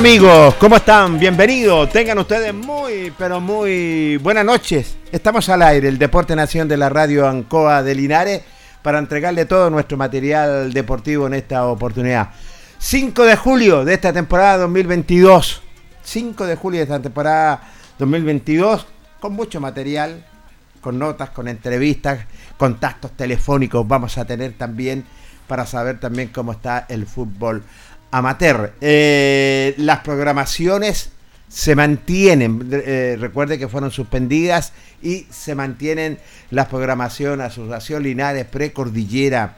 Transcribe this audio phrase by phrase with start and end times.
[0.00, 1.18] Amigos, ¿cómo están?
[1.18, 1.90] Bienvenidos.
[1.90, 4.96] Tengan ustedes muy, pero muy buenas noches.
[5.12, 8.40] Estamos al aire, el Deporte Nación de la Radio Ancoa de Linares,
[8.80, 12.30] para entregarle todo nuestro material deportivo en esta oportunidad.
[12.78, 15.60] 5 de julio de esta temporada 2022.
[16.02, 17.60] 5 de julio de esta temporada
[17.98, 18.86] 2022,
[19.20, 20.24] con mucho material,
[20.80, 22.20] con notas, con entrevistas,
[22.56, 25.04] contactos telefónicos vamos a tener también
[25.46, 27.64] para saber también cómo está el fútbol
[28.10, 28.74] amateur.
[28.80, 31.10] Eh, las programaciones
[31.48, 34.72] se mantienen, eh, recuerde que fueron suspendidas
[35.02, 36.18] y se mantienen
[36.50, 39.56] las programaciones Asociación Linares Precordillera,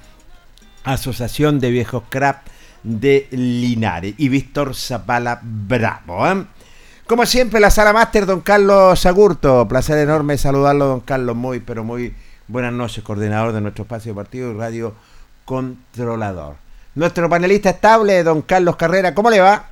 [0.84, 2.46] Asociación de Viejos Crap
[2.82, 6.26] de Linares y Víctor Zapala Bravo.
[6.26, 6.46] ¿eh?
[7.06, 9.68] Como siempre, la sala máster, don Carlos Agurto.
[9.68, 11.36] Placer enorme saludarlo, don Carlos.
[11.36, 12.14] Muy, pero muy
[12.48, 14.94] buenas noches, coordinador de nuestro espacio de partido y radio
[15.44, 16.61] controlador.
[16.94, 19.64] Nuestro panelista estable, don Carlos Carrera, ¿cómo le va?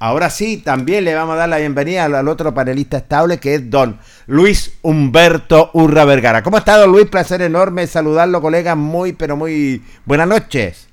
[0.04, 3.70] Ahora sí, también le vamos a dar la bienvenida al, otro panelista estable que es
[3.70, 6.42] don Luis Humberto Urra Vergara.
[6.42, 7.06] ¿Cómo está, don Luis?
[7.06, 8.74] Placer enorme saludarlo, colega.
[8.74, 10.88] Muy, pero muy buenas noches.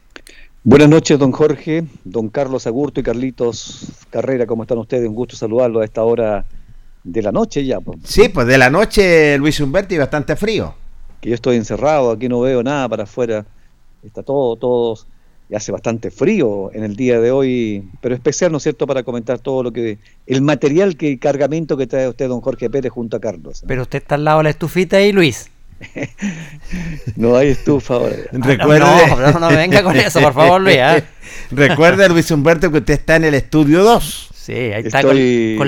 [0.63, 4.45] Buenas noches, don Jorge, don Carlos Agurto y Carlitos Carrera.
[4.45, 5.09] ¿Cómo están ustedes?
[5.09, 6.45] Un gusto saludarlo a esta hora
[7.03, 7.79] de la noche ya.
[8.03, 10.75] Sí, pues de la noche, Luis Humberto, y bastante frío.
[11.19, 13.43] Que yo estoy encerrado, aquí no veo nada para afuera.
[14.03, 14.99] Está todo, todo
[15.49, 19.01] y hace bastante frío en el día de hoy, pero especial, ¿no es cierto?, para
[19.01, 19.97] comentar todo lo que,
[20.27, 23.63] el material, que cargamento que trae usted, don Jorge Pérez, junto a Carlos.
[23.65, 25.49] Pero usted está al lado de la estufita ahí, Luis.
[27.15, 28.15] no hay estufa ahora.
[28.31, 28.79] Recuerde...
[28.79, 30.77] No, no, no, venga con eso, por favor, Luis.
[30.77, 31.03] ¿eh?
[31.51, 34.29] Recuerde, Luis Humberto, que usted está en el estudio 2.
[34.35, 35.15] Sí, ahí está con,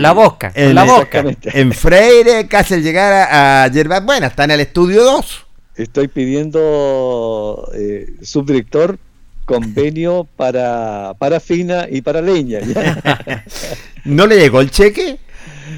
[0.01, 1.23] la boca, con la boca.
[1.45, 5.45] En Freire, casi al llegar a, a Yerbas Buena, está en el estudio 2.
[5.75, 8.97] Estoy pidiendo eh, subdirector
[9.51, 12.59] convenio para, para fina y para leña.
[14.05, 15.17] ¿No le llegó el cheque?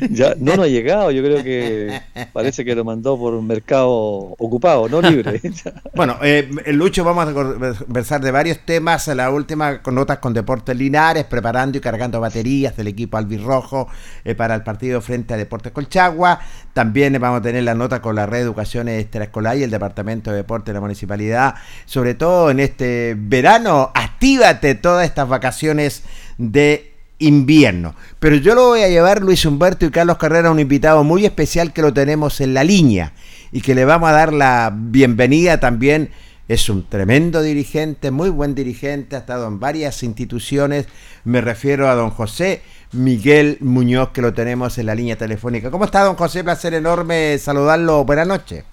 [0.09, 2.01] Ya no nos ha llegado, yo creo que
[2.33, 5.41] parece que lo mandó por un mercado ocupado, no libre.
[5.95, 9.07] bueno, eh, Lucho, vamos a conversar de varios temas.
[9.07, 13.87] La última con notas con Deportes Linares, preparando y cargando baterías del equipo albirrojo
[14.23, 16.39] eh, para el partido frente a Deportes Colchagua.
[16.73, 20.31] También vamos a tener la nota con la red de educación extraescolar y el Departamento
[20.31, 21.55] de Deporte de la Municipalidad.
[21.85, 26.03] Sobre todo en este verano, actívate todas estas vacaciones
[26.37, 26.92] de
[27.23, 27.95] invierno.
[28.19, 31.73] Pero yo lo voy a llevar Luis Humberto y Carlos Carrera, un invitado muy especial
[31.73, 33.13] que lo tenemos en la línea
[33.51, 36.09] y que le vamos a dar la bienvenida también.
[36.47, 40.87] Es un tremendo dirigente, muy buen dirigente, ha estado en varias instituciones.
[41.23, 42.61] Me refiero a don José
[42.91, 45.71] Miguel Muñoz, que lo tenemos en la línea telefónica.
[45.71, 46.43] ¿Cómo está, don José?
[46.43, 48.03] Placer enorme saludarlo.
[48.03, 48.65] Buenas noches.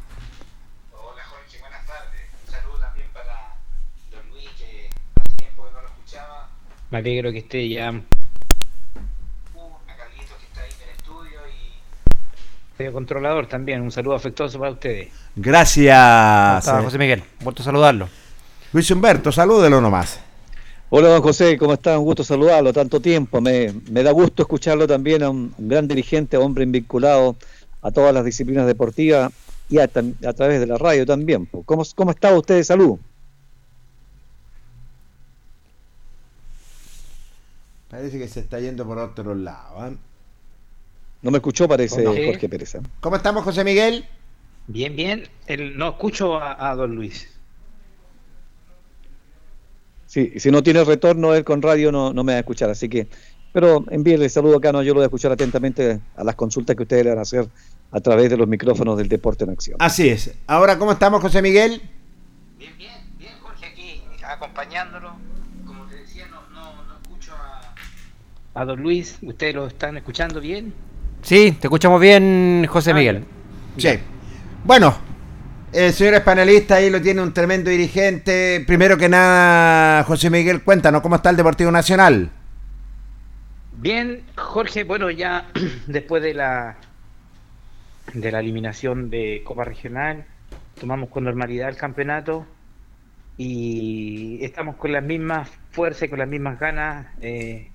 [0.92, 2.20] Hola, Jorge, buenas tardes.
[2.46, 3.54] Un saludo también para
[4.10, 6.48] don Luis, que hace tiempo que no lo escuchaba.
[6.90, 8.02] Me alegro que esté ya
[12.92, 13.82] controlador también.
[13.82, 15.08] Un saludo afectuoso para ustedes.
[15.36, 16.64] Gracias.
[16.66, 17.22] José Miguel.
[17.40, 18.08] Vuelto a saludarlo.
[18.72, 20.20] Luis Humberto, salúdelo nomás.
[20.90, 21.98] Hola, don José, ¿cómo está?
[21.98, 23.40] Un gusto saludarlo, tanto tiempo.
[23.40, 23.72] Me,
[24.02, 27.36] da gusto escucharlo también a un, gran dirigente, hombre vinculado
[27.82, 29.32] a todas las disciplinas deportivas
[29.68, 31.46] y a, través de la radio también.
[31.64, 32.98] ¿Cómo, cómo está usted de salud?
[37.88, 39.86] Parece que se está yendo por otro lado.
[39.88, 39.96] ¿eh?
[41.22, 42.74] No me escuchó, parece Jorge Pérez.
[42.76, 42.80] ¿eh?
[43.00, 44.06] ¿Cómo estamos, José Miguel?
[44.66, 45.28] Bien, bien.
[45.46, 47.28] El, no escucho a, don Luis.
[50.06, 52.88] Sí, si no tiene retorno él con radio no, no me va a escuchar, así
[52.88, 53.06] que...
[53.52, 56.76] Pero envíele el saludo acá, no, yo lo voy a escuchar atentamente a las consultas
[56.76, 57.48] que ustedes le van a hacer
[57.90, 59.76] a través de los micrófonos del Deporte en Acción.
[59.80, 60.32] Así es.
[60.46, 61.82] Ahora, ¿cómo estamos, José Miguel?
[62.56, 65.16] Bien, bien, bien, Jorge, aquí acompañándolo.
[65.66, 67.74] Como te decía, no, no, no escucho a,
[68.54, 69.18] a don Luis.
[69.20, 70.72] ¿Ustedes lo están escuchando bien?
[71.22, 73.24] Sí, te escuchamos bien, José ah, Miguel.
[73.76, 73.90] Sí.
[74.64, 74.96] Bueno,
[75.72, 78.64] eh, señores panelistas, ahí lo tiene un tremendo dirigente.
[78.66, 82.30] Primero que nada, José Miguel, cuéntanos, ¿cómo está el Deportivo Nacional?
[83.76, 85.46] Bien, Jorge, bueno, ya
[85.86, 86.76] después de la
[88.14, 90.24] de la eliminación de Copa Regional,
[90.80, 92.44] tomamos con normalidad el campeonato
[93.36, 97.70] y estamos con las mismas fuerzas y con las mismas ganas eh,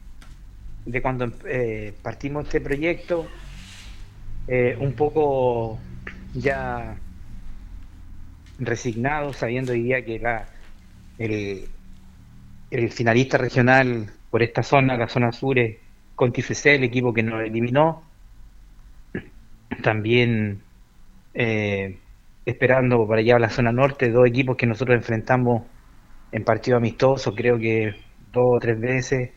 [0.86, 3.28] de cuando eh, partimos este proyecto,
[4.48, 5.80] eh, un poco
[6.34, 6.96] ya
[8.60, 10.48] resignado, sabiendo hoy que la,
[11.18, 11.68] el,
[12.72, 15.78] el finalista regional por esta zona, la zona sur, es
[16.16, 18.04] Conti el equipo que nos eliminó.
[19.82, 20.62] También
[21.34, 21.98] eh,
[22.46, 25.64] esperando para allá la zona norte, dos equipos que nosotros enfrentamos
[26.32, 27.96] en partido amistoso, creo que
[28.32, 29.32] dos o tres veces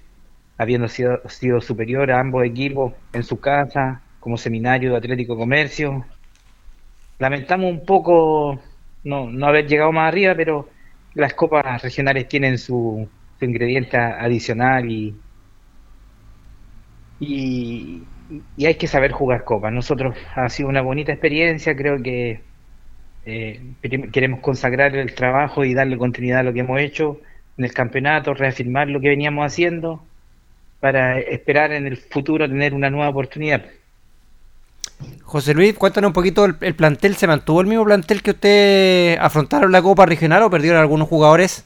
[0.58, 6.04] habiendo sido, sido superior a ambos equipos en su casa, como seminario de Atlético Comercio.
[7.18, 8.60] Lamentamos un poco
[9.04, 10.68] no, no haber llegado más arriba, pero
[11.14, 13.08] las copas regionales tienen su,
[13.40, 15.16] ingrediente adicional y,
[17.20, 18.02] y,
[18.66, 19.72] hay que saber jugar copas.
[19.72, 22.40] Nosotros ha sido una bonita experiencia, creo que
[23.24, 23.62] eh,
[24.12, 27.20] queremos consagrar el trabajo y darle continuidad a lo que hemos hecho
[27.56, 30.07] en el campeonato, reafirmar lo que veníamos haciendo
[30.80, 33.64] para esperar en el futuro tener una nueva oportunidad.
[35.22, 39.70] José Luis, cuéntanos un poquito, ¿el, plantel se mantuvo el mismo plantel que usted afrontaron
[39.70, 41.64] la Copa Regional o perdieron algunos jugadores?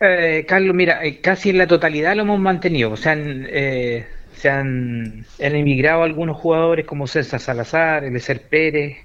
[0.00, 2.92] Eh, Carlos, mira, eh, casi en la totalidad lo hemos mantenido.
[2.92, 8.98] O sea, eh, se han, emigrado algunos jugadores como César Salazar, Elezer Pérez,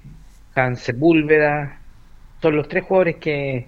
[0.54, 1.80] Hans Sepúlveda.
[2.40, 3.66] Son los tres jugadores que,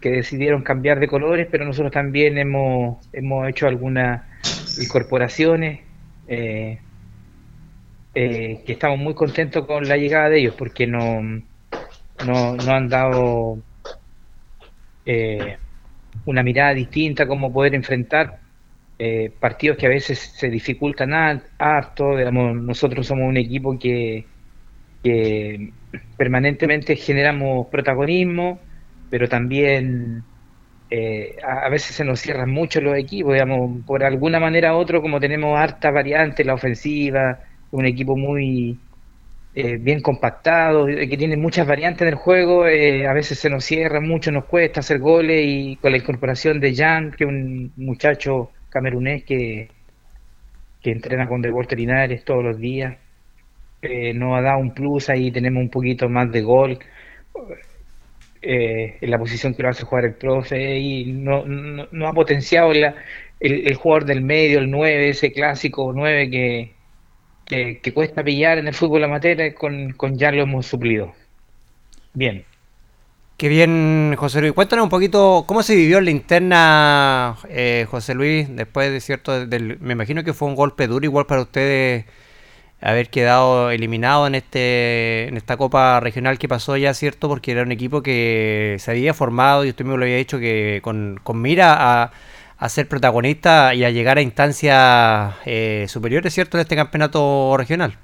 [0.00, 4.22] que decidieron cambiar de colores, pero nosotros también hemos, hemos hecho algunas
[4.78, 5.80] incorporaciones
[6.26, 6.78] eh,
[8.14, 12.88] eh, que estamos muy contentos con la llegada de ellos porque no, no, no han
[12.88, 13.58] dado
[15.04, 15.56] eh,
[16.24, 18.40] una mirada distinta cómo poder enfrentar
[19.40, 21.14] partidos que a veces se dificultan
[21.56, 22.18] harto.
[22.18, 24.26] Digamos, nosotros somos un equipo que,
[25.02, 25.72] que
[26.18, 28.60] permanentemente generamos protagonismo
[29.10, 30.22] pero también
[30.90, 35.02] eh, a, veces se nos cierran mucho los equipos, digamos, por alguna manera u otro,
[35.02, 37.40] como tenemos harta variante la ofensiva,
[37.72, 38.78] un equipo muy
[39.54, 43.64] eh, bien compactado, eh, que tiene muchas variantes en el juego, a veces se nos
[43.64, 47.72] cierra mucho, nos cuesta hacer goles y con la incorporación de Jan, que es un
[47.76, 49.68] muchacho camerunés que,
[50.82, 52.96] que entrena con Deportes Linares todos los días,
[54.14, 56.78] nos ha dado un plus ahí, tenemos un poquito más de gol
[58.42, 62.72] eh, en la posición que lo hace jugar el profe y no, no, ha potenciado
[62.72, 62.94] el,
[63.40, 68.74] el, jugador del medio, el 9, ese clásico 9 que, que, cuesta pillar en el
[68.74, 71.12] fútbol amateur, con, con ya lo hemos suplido.
[72.14, 72.44] Bien.
[73.36, 74.52] Qué bien, José Luis.
[74.52, 79.78] Cuéntanos un poquito cómo se vivió la interna, eh, José Luis, después de cierto, del,
[79.80, 82.04] me imagino que fue un golpe duro igual para ustedes
[82.80, 87.28] haber quedado eliminado en este en esta Copa Regional que pasó ya, ¿cierto?
[87.28, 90.80] Porque era un equipo que se había formado, y usted me lo había dicho, que
[90.82, 92.12] con, mira a,
[92.58, 96.56] a, ser protagonista y a llegar a instancias eh, superiores, ¿cierto?
[96.56, 97.94] En este campeonato regional.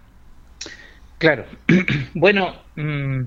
[1.19, 1.45] Claro.
[2.15, 3.21] bueno, mm,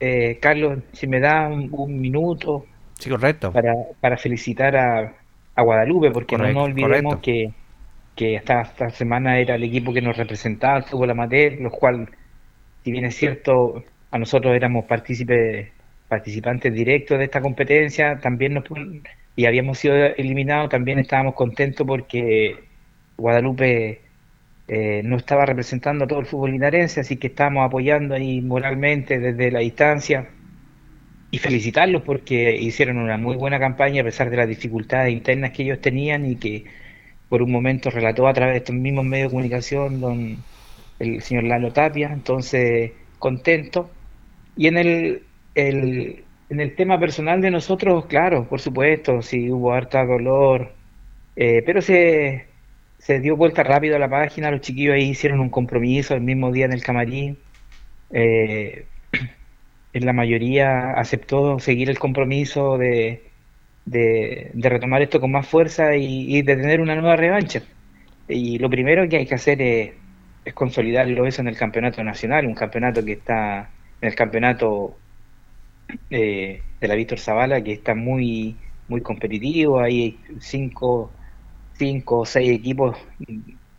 [0.00, 2.66] eh, Carlos, si me da un, minuto.
[2.98, 3.52] Sí, correcto.
[3.52, 5.12] Para, para felicitar a,
[5.54, 7.52] a Guadalupe, porque no nos olvidemos que
[8.16, 12.08] que esta, esta semana era el equipo que nos representaba el fútbol amateur, lo cual,
[12.84, 18.64] si bien es cierto, a nosotros éramos participantes directos de esta competencia, también nos
[19.34, 22.64] y habíamos sido eliminados, también estábamos contentos porque
[23.16, 24.02] Guadalupe
[24.68, 29.18] eh, no estaba representando a todo el fútbol linarense, así que estábamos apoyando ahí moralmente
[29.18, 30.28] desde la distancia
[31.30, 35.62] y felicitarlos porque hicieron una muy buena campaña a pesar de las dificultades internas que
[35.62, 36.64] ellos tenían y que
[37.32, 40.36] por un momento relató a través de estos mismos medios de comunicación don
[40.98, 43.88] el señor Lalo Tapia, entonces contento.
[44.54, 45.22] Y en el,
[45.54, 50.74] el, en el tema personal de nosotros, claro, por supuesto, sí hubo harta dolor,
[51.34, 52.48] eh, pero se,
[52.98, 56.52] se dio vuelta rápido a la página, los chiquillos ahí hicieron un compromiso el mismo
[56.52, 57.38] día en el camarín.
[58.10, 58.84] Eh,
[59.94, 63.31] en la mayoría aceptó seguir el compromiso de,
[63.84, 67.62] de, retomar esto con más fuerza y, de tener una nueva revancha.
[68.28, 69.92] Y lo primero que hay que hacer es,
[70.54, 73.70] consolidarlo eso en el campeonato nacional, un campeonato que está
[74.00, 74.96] en el campeonato
[76.10, 78.56] eh, de la Víctor Zavala, que está muy,
[78.88, 81.12] muy competitivo, hay cinco,
[81.74, 82.96] cinco o seis equipos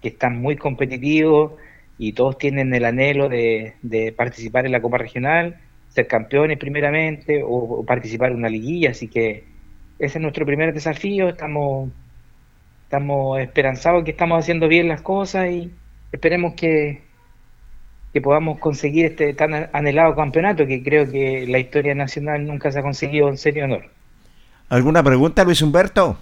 [0.01, 1.53] que están muy competitivos
[1.97, 7.85] y todos tienen el anhelo de, participar en la Copa Regional, ser campeones primeramente o
[7.85, 9.52] participar en una liguilla, así que
[9.99, 11.89] ese es nuestro primer desafío, estamos,
[12.85, 15.71] estamos esperanzados que estamos haciendo bien las cosas y
[16.11, 17.01] esperemos que,
[18.13, 22.79] que podamos conseguir este tan anhelado campeonato que creo que la historia nacional nunca se
[22.79, 23.85] ha conseguido en serio honor.
[24.69, 26.17] ¿Alguna pregunta, Luis Humberto?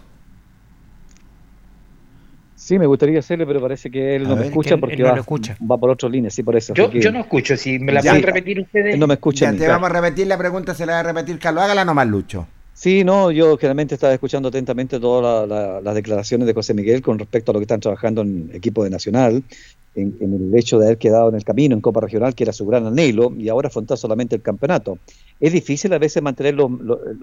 [2.55, 5.89] Sí, me gustaría hacerle, pero parece que él no me escucha porque va, va, por
[5.89, 6.73] otra línea, sí, por eso.
[6.73, 8.97] Yo, yo no escucho, si me la pueden repetir ustedes.
[8.97, 9.51] no me escucha.
[9.51, 11.63] Ya te vamos a repetir la pregunta, se la va a repetir Carlos.
[11.63, 12.47] Hágala nomás, Lucho.
[12.81, 15.47] Sí, no, yo generalmente estaba escuchando atentamente todas
[15.83, 18.89] las declaraciones de José Miguel con respecto a lo que están trabajando en equipo de
[18.89, 19.43] Nacional,
[19.93, 22.65] en, el hecho de haber quedado en el camino en Copa Regional, que era su
[22.65, 24.97] gran anhelo, y ahora afrontar solamente el campeonato.
[25.39, 26.71] Es difícil a veces mantener los,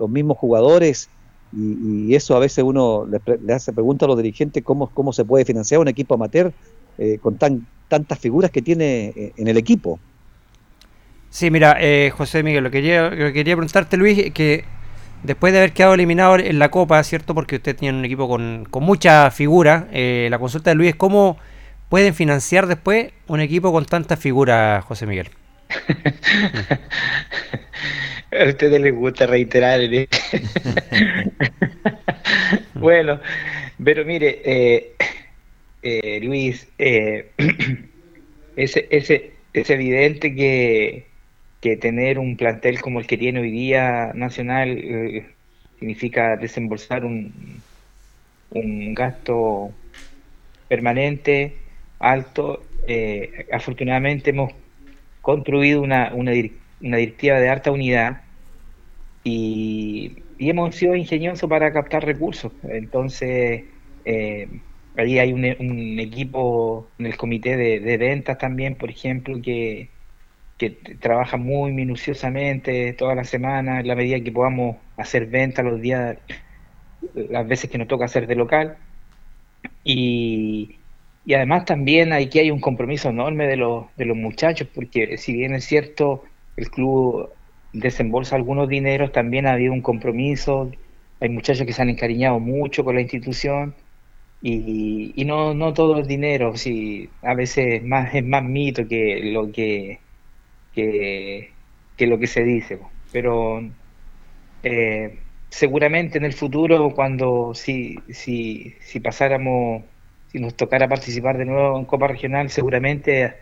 [0.08, 1.10] mismos jugadores
[1.52, 5.44] y, eso a veces uno le, hace pregunta a los dirigentes cómo, cómo se puede
[5.44, 6.52] financiar un equipo amateur
[6.98, 9.98] eh, con tan, tantas figuras que tiene eh, en el equipo.
[11.30, 14.77] Sí, mira, eh, José Miguel, lo que, quería, quería preguntarte, Luis, que
[15.22, 17.34] después de haber quedado eliminado en la Copa, ¿cierto?
[17.34, 19.88] Porque usted tiene un equipo con, con mucha figura.
[19.92, 21.38] Eh, la consulta de Luis es cómo
[21.88, 25.30] pueden financiar después un equipo con tantas figuras, José Miguel.
[28.30, 29.80] A ustedes les gusta reiterar.
[32.74, 33.20] bueno,
[33.82, 34.92] pero mire, eh,
[35.82, 37.22] eh, Luis, es,
[38.56, 41.07] es evidente que
[41.60, 45.26] que tener un plantel como el que tiene hoy día Nacional eh,
[45.78, 47.62] significa desembolsar un,
[48.50, 49.72] un gasto
[50.68, 51.56] permanente,
[51.98, 52.62] alto.
[52.86, 54.52] Eh, afortunadamente hemos
[55.20, 56.32] construido una, una,
[56.80, 58.22] directiva de alta unidad
[59.24, 62.52] y, hemos sido ingeniosos para captar recursos.
[62.62, 63.64] Entonces,
[64.04, 64.48] eh,
[64.96, 65.44] ahí hay un,
[65.98, 69.88] equipo en el comité de ventas también, por ejemplo, que
[70.58, 75.80] que trabaja muy minuciosamente toda la semana, en la medida que podamos hacer venta los
[75.80, 76.18] días,
[77.14, 78.76] las veces que nos toca hacer de local.
[79.84, 80.76] Y,
[81.34, 85.54] además también aquí hay un compromiso enorme de los, de los muchachos, porque si bien
[85.54, 86.24] es cierto,
[86.56, 87.30] el club
[87.72, 90.70] desembolsa algunos dineros, también ha habido un compromiso,
[91.20, 93.74] hay muchachos que se han encariñado mucho con la institución.
[94.42, 99.20] Y, y no, no todo el dinero, si a veces más, es más mito que
[99.32, 99.98] lo que
[101.96, 102.78] que, lo que se dice.
[103.12, 103.62] Pero
[104.62, 105.18] eh,
[105.50, 109.84] seguramente en el futuro, cuando si, si, si pasáramos,
[110.30, 113.34] si nos tocara participar de nuevo en Copa Regional, seguramente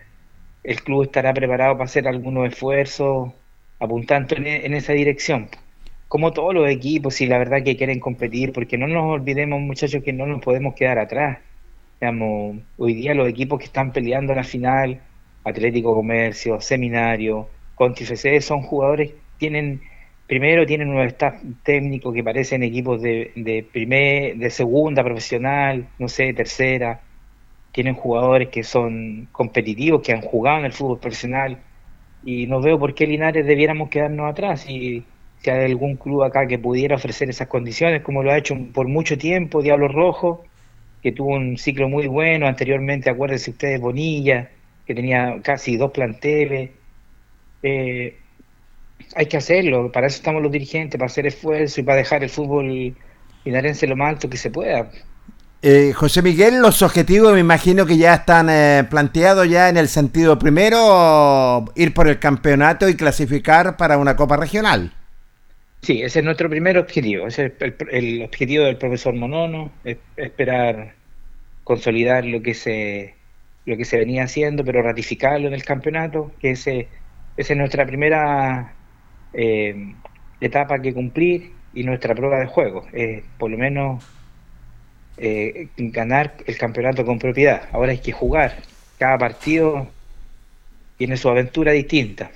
[0.64, 3.32] el club estará preparado para hacer algunos esfuerzos
[3.78, 5.48] apuntando en, esa dirección.
[6.08, 10.02] Como todos los equipos, y la verdad que quieren competir, porque no nos olvidemos, muchachos,
[10.04, 11.38] que no nos podemos quedar atrás.
[12.00, 15.00] Digamos, hoy día los equipos que están peleando la final,
[15.46, 19.80] Atlético Comercio, Seminario, Conti FC, son jugadores, tienen
[20.26, 26.08] primero tienen un staff técnico que parecen equipos de, de, primer, de segunda profesional, no
[26.08, 27.00] sé, tercera.
[27.72, 31.58] Tienen jugadores que son competitivos, que han jugado en el fútbol profesional.
[32.24, 34.68] Y no veo por qué Linares debiéramos quedarnos atrás.
[34.68, 35.04] Y
[35.38, 38.88] si hay algún club acá que pudiera ofrecer esas condiciones, como lo ha hecho por
[38.88, 40.44] mucho tiempo Diablo Rojo,
[41.02, 42.46] que tuvo un ciclo muy bueno.
[42.48, 44.50] Anteriormente, acuérdense ustedes, Bonilla,
[44.86, 46.70] que tenía casi dos planteles.
[47.62, 48.16] Eh,
[49.14, 52.30] hay que hacerlo, para eso estamos los dirigentes, para hacer esfuerzo y para dejar el
[52.30, 52.94] fútbol
[53.44, 54.90] linarense lo más alto que se pueda.
[55.62, 59.88] Eh, José Miguel, los objetivos me imagino que ya están eh, planteados ya en el
[59.88, 64.92] sentido primero, ir por el campeonato y clasificar para una Copa Regional.
[65.82, 69.70] Sí, ese es nuestro primer objetivo, ese es el, objetivo del profesor Monono,
[70.16, 70.94] esperar
[71.64, 73.14] consolidar lo que se
[73.66, 76.88] lo que se venía haciendo, pero ratificarlo en el campeonato, que ese,
[77.36, 78.74] esa es nuestra primera
[79.34, 79.92] eh,
[80.40, 82.86] etapa que cumplir y nuestra prueba de juego.
[83.38, 84.04] por lo menos
[85.18, 87.68] eh, ganar el campeonato con propiedad.
[87.72, 88.56] Ahora hay que jugar.
[88.98, 89.86] Cada partido
[90.98, 92.30] tiene su aventura distinta.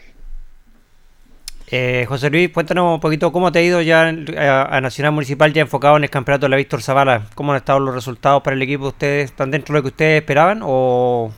[1.73, 5.63] Eh, José Luis, cuéntanos un poquito cómo te ha ido ya a, Nacional Municipal, ya
[5.63, 7.27] enfocado en el campeonato de la Víctor Zavala.
[7.37, 8.89] ¿Cómo han estado los resultados para el equipo?
[8.89, 11.33] ¿Ustedes están dentro de lo que ustedes esperaban o,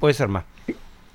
[0.00, 0.44] puede ser más?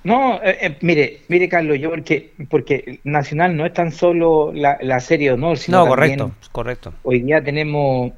[0.04, 5.00] No, eh, eh, mire, mire Carlos, yo porque porque Nacional no es tan solo la,
[5.00, 6.94] serie de honor, sino no, correcto, correcto.
[7.04, 8.12] Hoy día tenemos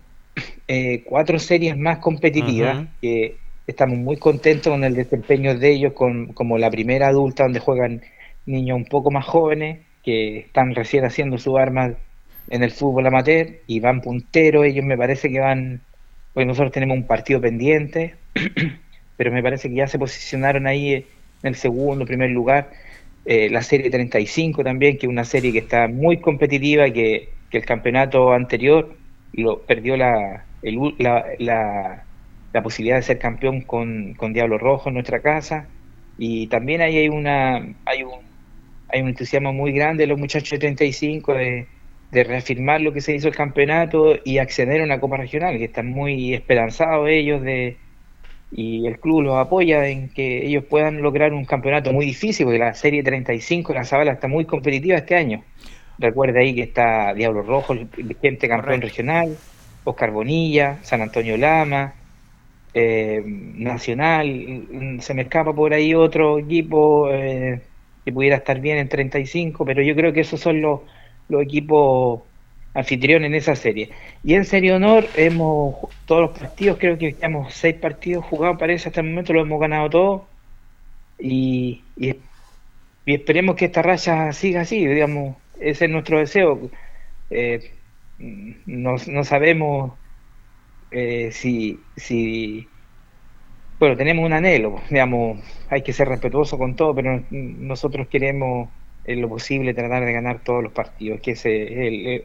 [0.67, 6.27] eh, cuatro series más competitivas que estamos muy contentos con el desempeño de ellos, con
[6.33, 8.01] como la primera adulta donde juegan
[8.45, 11.93] niños un poco más jóvenes que están recién haciendo su arma
[12.49, 14.65] en el fútbol amateur y van punteros.
[14.65, 15.81] Ellos me parece que van,
[16.33, 18.15] pues nosotros tenemos un partido pendiente,
[19.17, 21.05] pero me parece que ya se posicionaron ahí en
[21.43, 22.71] el segundo, primer lugar.
[23.25, 27.57] Eh, la serie 35 también, que es una serie que está muy competitiva, que, que
[27.57, 28.95] el campeonato anterior
[29.33, 32.03] lo perdió la, la,
[32.53, 35.67] la, posibilidad de ser campeón con, con, Diablo Rojo en nuestra casa.
[36.17, 38.19] Y también ahí hay, una, hay, un,
[38.93, 41.67] hay un entusiasmo muy grande de los muchachos de 35 de,
[42.11, 45.65] de reafirmar lo que se hizo el campeonato y acceder a una Copa Regional, que
[45.65, 47.77] están muy esperanzados ellos de,
[48.51, 52.59] y el club los apoya en que ellos puedan lograr un campeonato muy difícil, porque
[52.59, 55.43] la Serie 35 la Zabala está muy competitiva este año.
[55.97, 59.35] Recuerda ahí que está Diablo Rojo, el vigente campeón regional,
[59.83, 61.95] Oscar Bonilla, San Antonio Lama,
[62.73, 67.61] eh, Nacional, se me escapa por ahí otro equipo eh,
[68.05, 70.81] que pudiera estar bien en 35, pero yo creo que esos son los,
[71.29, 72.21] los equipos
[72.73, 73.89] anfitrión en esa serie.
[74.23, 78.89] Y en Serie Honor hemos todos los partidos, creo que tenemos seis partidos jugados, parece
[78.89, 80.21] hasta el momento lo hemos ganado todos.
[81.19, 82.15] Y, y,
[83.05, 86.69] esperemos que esta raya siga así, digamos, ese es nuestro deseo.
[87.29, 87.71] Eh,
[88.65, 89.93] no, no, sabemos
[90.91, 92.67] eh, si, si,
[93.79, 98.69] bueno, tenemos un anhelo, digamos, hay que ser respetuoso con todo, pero nosotros queremos
[99.05, 102.23] en lo posible tratar de ganar todos los partidos, que es,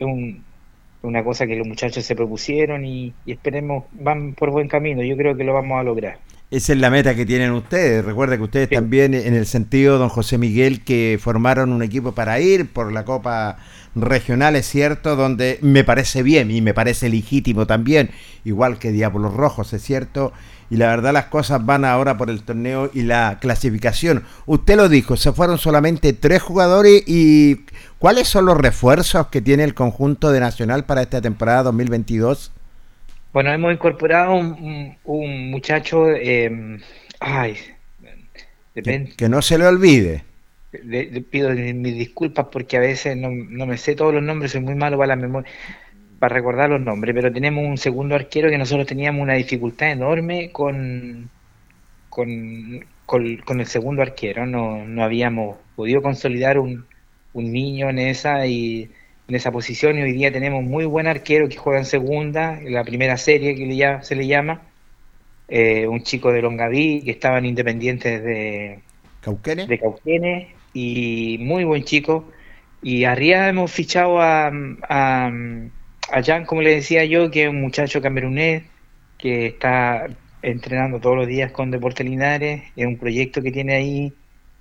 [1.03, 5.37] una cosa que los muchachos se propusieron y, esperemos, van por buen camino, yo creo
[5.37, 6.19] que lo vamos a lograr.
[6.51, 8.03] Esa es la meta que tienen ustedes.
[8.03, 12.41] Recuerda que ustedes también, en el sentido, don José Miguel, que formaron un equipo para
[12.41, 13.59] ir por la Copa
[13.95, 18.11] Regional, es cierto, donde me parece bien y me parece legítimo también,
[18.45, 20.33] igual que Diablos Rojos, es cierto,
[20.71, 24.25] y la verdad las cosas van ahora por el torneo y la clasificación.
[24.47, 27.65] Usted lo dijo, se fueron solamente tres jugadores y
[27.99, 32.53] ¿cuáles son los refuerzos que tiene el conjunto de Nacional para esta temporada 2022?
[33.33, 36.81] Bueno, hemos incorporado un, muchacho, eh,
[37.21, 37.57] ay,
[38.75, 40.25] que, no se le olvide.
[40.73, 44.61] Le, pido mis disculpas porque a veces no, no me sé todos los nombres, soy
[44.61, 45.51] muy malo para la memoria
[46.19, 50.51] para recordar los nombres, pero tenemos un segundo arquero que nosotros teníamos una dificultad enorme
[50.51, 51.31] con,
[52.09, 54.47] con, con, el segundo arquero.
[54.47, 56.87] No, no habíamos podido consolidar un,
[57.35, 58.91] un niño en esa y
[59.29, 62.73] en esa posición y hoy día tenemos muy buen arquero que juega en segunda, en
[62.73, 64.63] la primera serie que ya se le llama,
[65.49, 68.81] eh, un chico de Longaví que estaba en Independientes de
[69.21, 69.67] Cauquene.
[69.67, 72.31] de Cauquene y muy buen chico.
[72.83, 74.53] Y arriba hemos fichado a,
[74.89, 78.65] a Jan, como le decía yo, que es un muchacho camerunés
[79.19, 80.07] que está
[80.43, 84.13] entrenando todos los días con Deportes Linares, es un proyecto que tiene ahí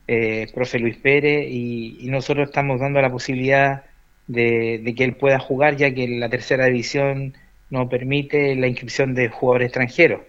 [0.08, 3.84] eh, profe Luis Pérez, y, nosotros estamos dando la posibilidad
[4.28, 7.34] de, que él pueda jugar, ya que la tercera división
[7.70, 10.22] no permite la inscripción de jugadores extranjeros.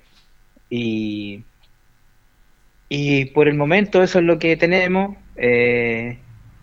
[0.70, 1.44] Y,
[2.88, 5.16] y por el momento eso es lo que tenemos.
[5.38, 6.18] Eh,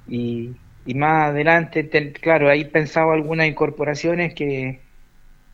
[0.07, 0.55] y,
[0.93, 4.81] más adelante, claro, ahí pensado algunas incorporaciones que,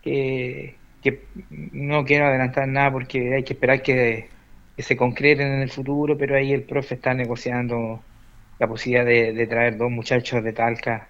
[0.01, 0.75] que,
[1.71, 4.29] no quiero adelantar nada porque hay que esperar que,
[4.77, 8.01] se concreten en el futuro, pero ahí el profe está negociando
[8.60, 11.07] la posibilidad de, traer dos muchachos de Talca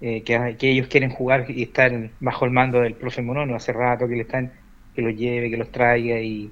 [0.00, 3.72] eh, que, que, ellos quieren jugar y estar bajo el mando del profe Monono hace
[3.72, 4.52] rato que le están
[4.94, 6.50] que los lleve, que los traiga y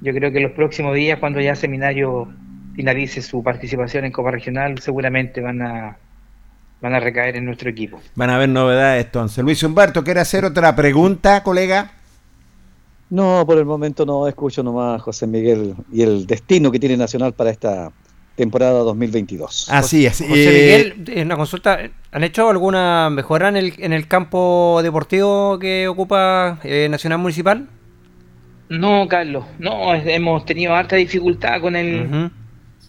[0.00, 2.32] yo creo que los próximos días cuando ya Seminario
[2.74, 5.96] finalice su participación en Copa Regional seguramente van a
[6.80, 8.00] van a recaer en nuestro equipo.
[8.16, 9.44] Van a haber novedades entonces.
[9.44, 11.92] Luis Humberto, ¿quiere hacer otra pregunta, colega?
[13.08, 17.34] No, por el momento no escucho nomás José Miguel y el destino que tiene Nacional
[17.34, 17.92] para esta
[18.34, 19.68] temporada 2022.
[19.70, 20.18] Así es.
[20.18, 21.78] José eh, Miguel, en una consulta,
[22.10, 27.68] ¿han hecho alguna mejora en el, en el campo deportivo que ocupa eh, Nacional Municipal?
[28.68, 32.30] No, Carlos, no, hemos tenido harta dificultad con el,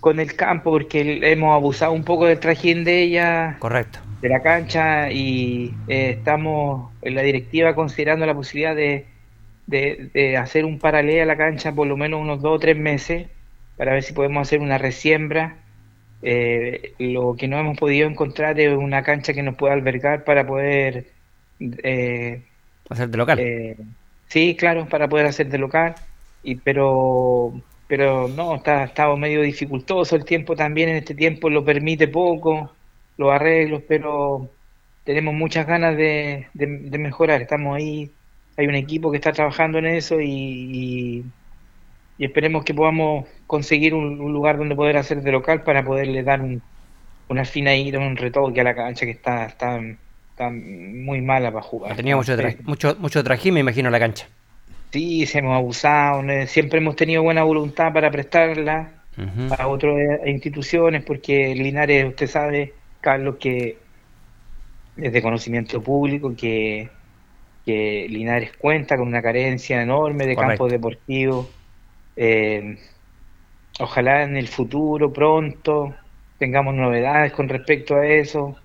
[0.03, 3.55] con el campo porque hemos abusado un poco del trajín de ella.
[3.59, 3.99] Correcto.
[4.21, 9.05] De la cancha y eh, estamos en la directiva considerando la posibilidad de,
[9.65, 13.27] de, hacer un paralelo a la cancha por lo menos unos dos o tres meses
[13.77, 15.55] para ver si podemos hacer una resiembra.
[16.21, 20.45] Eh, lo que no hemos podido encontrar es una cancha que nos pueda albergar para
[20.45, 21.05] poder...
[21.61, 22.41] Eh,
[22.89, 23.39] hacer de local.
[24.27, 25.95] sí, claro, para poder hacer de local.
[26.43, 27.53] Y, pero
[27.87, 32.71] pero no, está estado medio dificultoso el tiempo también, en este tiempo lo permite poco,
[33.17, 34.49] los arreglos, pero
[35.03, 38.09] tenemos muchas ganas de, de, mejorar, estamos ahí,
[38.57, 41.23] hay un equipo que está trabajando en eso y,
[42.17, 46.41] y, esperemos que podamos conseguir un, lugar donde poder hacer de local para poderle dar
[46.41, 46.61] un,
[47.27, 49.81] una fina ida, un retoque a la cancha que está, está,
[50.31, 51.95] está muy mala para jugar.
[51.97, 54.27] Tenía mucho, mucho, mucho trajín, me imagino, la cancha.
[54.93, 58.91] Sí, se hemos abusado, siempre hemos tenido buena voluntad para prestarla
[59.57, 59.95] a otras
[60.27, 63.79] instituciones, porque Linares, usted sabe, Carlos, que
[64.95, 66.91] es de conocimiento público, que,
[67.65, 71.47] Linares cuenta con una carencia enorme de campos deportivos.
[72.15, 72.77] Eh,
[73.79, 75.95] ojalá en el futuro, pronto,
[76.37, 78.57] tengamos novedades con respecto a eso.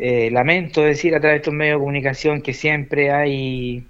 [0.00, 3.86] Eh, lamento decir a través de estos medios de comunicación que siempre hay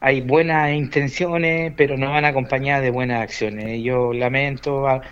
[0.00, 3.82] hay buenas intenciones, pero no van acompañadas de buenas acciones.
[3.82, 5.02] Yo lamento ah,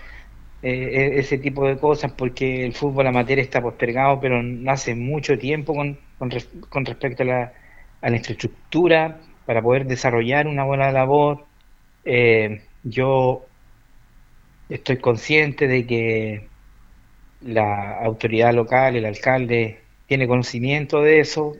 [0.62, 5.38] eh, e-, ese tipo de cosas porque el fútbol amateur está postergado, pero hace mucho
[5.38, 7.53] tiempo con, con, respecto a la,
[8.01, 11.46] a la, infraestructura para poder desarrollar una buena labor.
[12.05, 13.46] Eh, yo
[14.68, 16.48] estoy consciente de que
[17.42, 21.57] la autoridad local, el alcalde, tiene conocimiento de eso,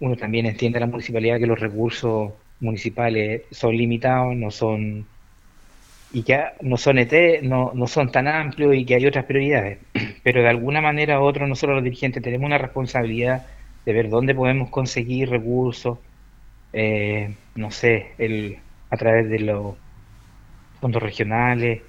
[0.00, 5.06] uno también entiende la municipalidad que los recursos municipales son limitados, no son
[6.12, 9.78] y que no son ET, no, no son tan amplios y que hay otras prioridades.
[10.22, 13.46] Pero de alguna manera u otra nosotros los dirigentes tenemos una responsabilidad
[13.84, 15.98] de ver dónde podemos conseguir recursos,
[16.72, 18.58] eh, no sé, el,
[18.90, 19.74] a través de los
[20.80, 21.82] fondos regionales,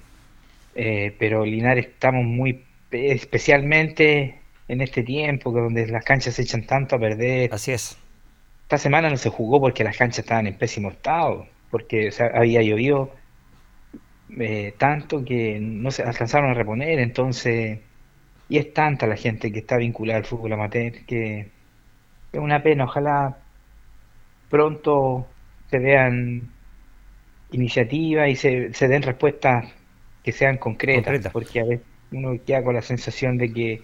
[0.74, 6.66] eh, pero Linares estamos muy especialmente en este tiempo, que donde las canchas se echan
[6.66, 7.52] tanto a perder.
[7.52, 7.98] Así es.
[8.62, 13.12] Esta semana no se jugó porque las canchas estaban en pésimo estado, porque había llovido
[14.38, 17.78] eh, tanto que no se alcanzaron a reponer, entonces,
[18.48, 21.48] y es tanta la gente que está vinculada al fútbol amateur que
[22.32, 23.38] es una pena, ojalá
[24.50, 25.28] pronto
[25.70, 26.50] se vean
[27.52, 29.72] iniciativas y se, se den respuestas
[30.24, 33.82] que sean concretas, porque a veces uno queda con la sensación de que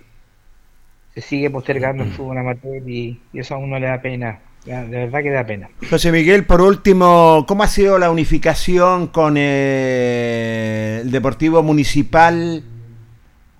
[1.14, 2.12] se sigue postergando el mm.
[2.12, 4.40] fútbol amateur y, y eso a uno le da pena.
[4.64, 5.68] De verdad que da pena.
[5.90, 12.62] José Miguel, por último, ¿cómo ha sido la unificación con eh, el Deportivo Municipal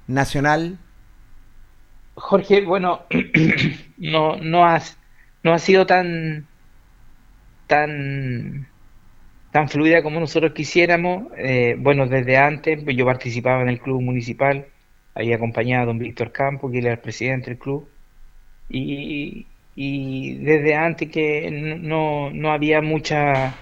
[0.07, 0.79] Nacional?
[2.15, 3.01] Jorge, bueno,
[3.99, 4.81] no, no, ha,
[5.43, 6.47] no ha sido tan,
[7.67, 8.69] tan,
[9.51, 11.33] tan fluida como nosotros quisiéramos.
[11.37, 14.67] Eh, bueno, desde antes yo participaba en el club municipal
[15.15, 17.89] ahí acompañado a don Víctor Campo, que era el presidente del club,
[18.69, 19.47] y,
[20.39, 23.55] desde antes que no, no había mucha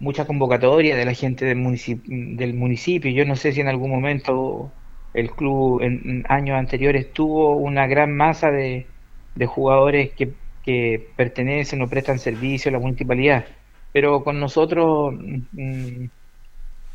[0.00, 2.04] mucha convocatoria de la gente del municipio,
[2.36, 3.10] del municipio.
[3.10, 4.72] Yo no sé si en algún momento
[5.14, 8.86] el club en, años anteriores tuvo una gran masa de,
[9.34, 10.32] de jugadores que,
[10.64, 13.46] que, pertenecen o prestan servicio a la municipalidad,
[13.92, 15.14] pero con nosotros
[15.52, 16.06] mm,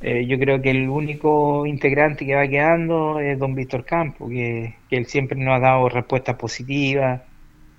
[0.02, 4.76] Eh, yo creo que el único integrante que va quedando es don Víctor Campo, que,
[4.90, 7.22] él siempre nos ha dado respuestas positivas,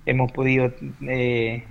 [0.05, 0.71] hemos podido
[1.07, 1.63] eh,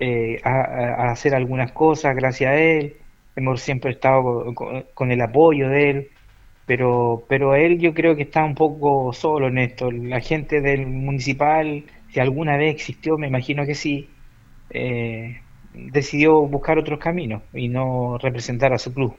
[0.00, 2.96] eh, hacer algunas cosas gracias a él,
[3.36, 4.54] hemos siempre estado
[4.94, 6.10] con, el apoyo de él,
[6.66, 9.90] pero, pero él yo creo que está un poco solo en esto.
[9.90, 14.08] La gente del municipal, si alguna vez existió, me imagino que sí,
[15.74, 19.16] decidió buscar otros caminos y no representar a su club.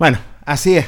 [0.00, 0.86] Bueno, así es.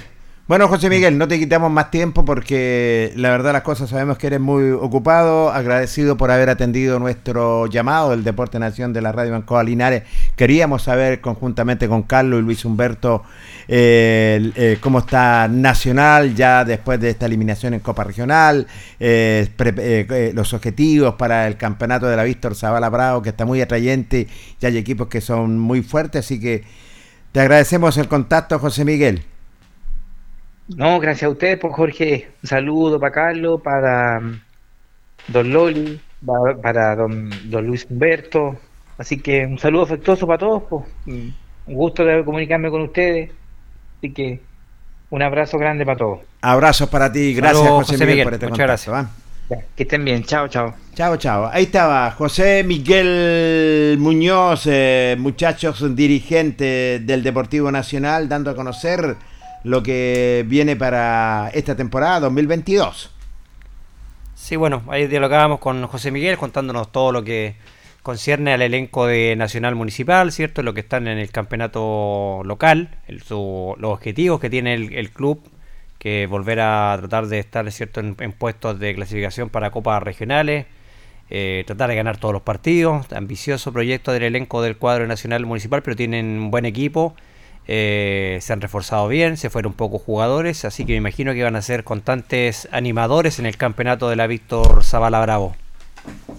[0.49, 4.29] Bueno, José Miguel, no te quitamos más tiempo porque la verdad las cosas sabemos que
[4.29, 9.33] eres muy ocupado, agradecido por haber atendido nuestro llamado del Deporte Nación de la Radio
[9.33, 10.05] Banco Linares.
[10.35, 13.23] Queríamos saber conjuntamente con Carlos y Luis Humberto
[13.69, 18.67] eh, eh, cómo está Nacional ya después de esta eliminación en Copa Regional,
[18.99, 24.27] eh, los objetivos para el campeonato de la Víctor Zavala Bravo, que está muy atrayente,
[24.59, 26.65] y hay equipos que son muy fuertes, así que
[27.33, 29.25] te agradecemos el contacto, José Miguel.
[30.69, 32.31] No, gracias a ustedes, pues Jorge.
[32.43, 34.41] Un saludo para Carlos, para mm,
[35.29, 36.01] don Loli,
[36.63, 38.57] para, don, Luis Humberto.
[38.99, 40.63] Así que un saludo afectuoso para todos.
[40.69, 40.85] Pues.
[41.07, 43.31] Un gusto de comunicarme con ustedes.
[43.99, 44.41] Así que
[45.11, 46.21] un abrazo grande para todos.
[46.43, 47.35] Abrazos para ti.
[47.35, 50.75] Gracias, José, Miguel, por este Muchas gracias que estén bien, chao, chao.
[50.95, 51.49] Chao, chao.
[51.53, 59.17] Ahí estaba José Miguel Muñoz, eh, muchachos dirigentes del Deportivo Nacional, dando a conocer
[59.65, 63.11] lo que viene para esta temporada 2022.
[64.35, 67.57] Sí, bueno, ahí dialogábamos con José Miguel contándonos todo lo que
[68.03, 70.63] concierne al elenco de Nacional Municipal, ¿cierto?
[70.63, 75.41] Lo que están en el campeonato local, los objetivos que tiene el club
[76.03, 80.67] que volver a tratar de estar cierto en, puestos de clasificación para copas regionales,
[81.31, 85.81] eh, tratar de ganar todos los partidos, ambicioso proyecto del elenco del cuadro nacional municipal,
[85.85, 87.15] pero tienen un buen equipo,
[87.69, 91.55] eh, se han reforzado bien, se fueron pocos jugadores, así que me imagino que van
[91.55, 95.55] a ser constantes animadores en el campeonato de la Víctor Zavala Bravo.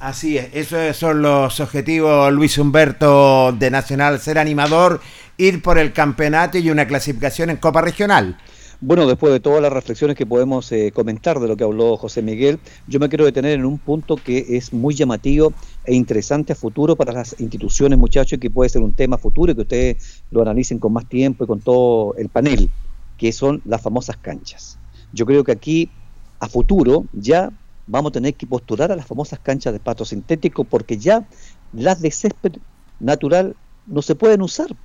[0.01, 4.99] Así es, esos son los objetivos, Luis Humberto, de Nacional, ser animador,
[5.37, 8.37] ir por el campeonato y una clasificación en Copa Regional.
[8.85, 12.21] Bueno, después de todas las reflexiones que podemos eh, comentar de lo que habló José
[12.21, 15.53] Miguel, yo me quiero detener en un punto que es muy llamativo
[15.85, 19.53] e interesante a futuro para las instituciones, muchachos, y que puede ser un tema futuro
[19.53, 22.69] y que ustedes lo analicen con más tiempo y con todo el panel,
[23.17, 24.77] que son las famosas canchas.
[25.13, 25.89] Yo creo que aquí,
[26.41, 27.53] a futuro, ya
[27.87, 31.25] vamos a tener que postular a las famosas canchas de pasto sintético porque ya
[31.71, 32.57] las de césped
[32.99, 34.75] natural no se pueden usar.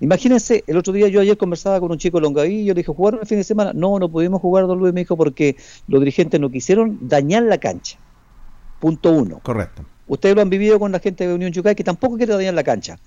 [0.00, 2.92] Imagínense, el otro día yo ayer conversaba con un chico longaví y yo le dije,
[2.92, 3.72] ¿jugaron el fin de semana?
[3.74, 5.56] No, no pudimos jugar, don Luis me dijo, porque
[5.88, 7.98] los dirigentes no quisieron dañar la cancha.
[8.78, 9.40] Punto uno.
[9.42, 9.84] Correcto.
[10.06, 12.62] Ustedes lo han vivido con la gente de Unión Chucay que tampoco quiere dañar la
[12.62, 12.98] cancha.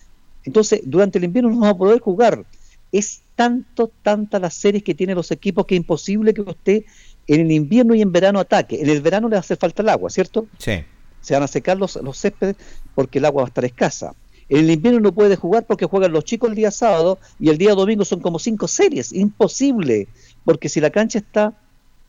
[0.43, 2.45] Entonces, durante el invierno no vamos a poder jugar.
[2.91, 6.83] Es tanto, tanta las series que tienen los equipos que es imposible que usted
[7.27, 8.81] en el invierno y en verano ataque.
[8.81, 10.47] En el verano le hace falta el agua, ¿cierto?
[10.57, 10.83] Sí.
[11.21, 12.57] Se van a secar los, los céspedes
[12.93, 14.13] porque el agua va a estar escasa.
[14.51, 17.57] En el invierno no puede jugar porque juegan los chicos el día sábado y el
[17.57, 19.13] día domingo son como cinco series.
[19.13, 20.09] Imposible,
[20.43, 21.57] porque si la cancha está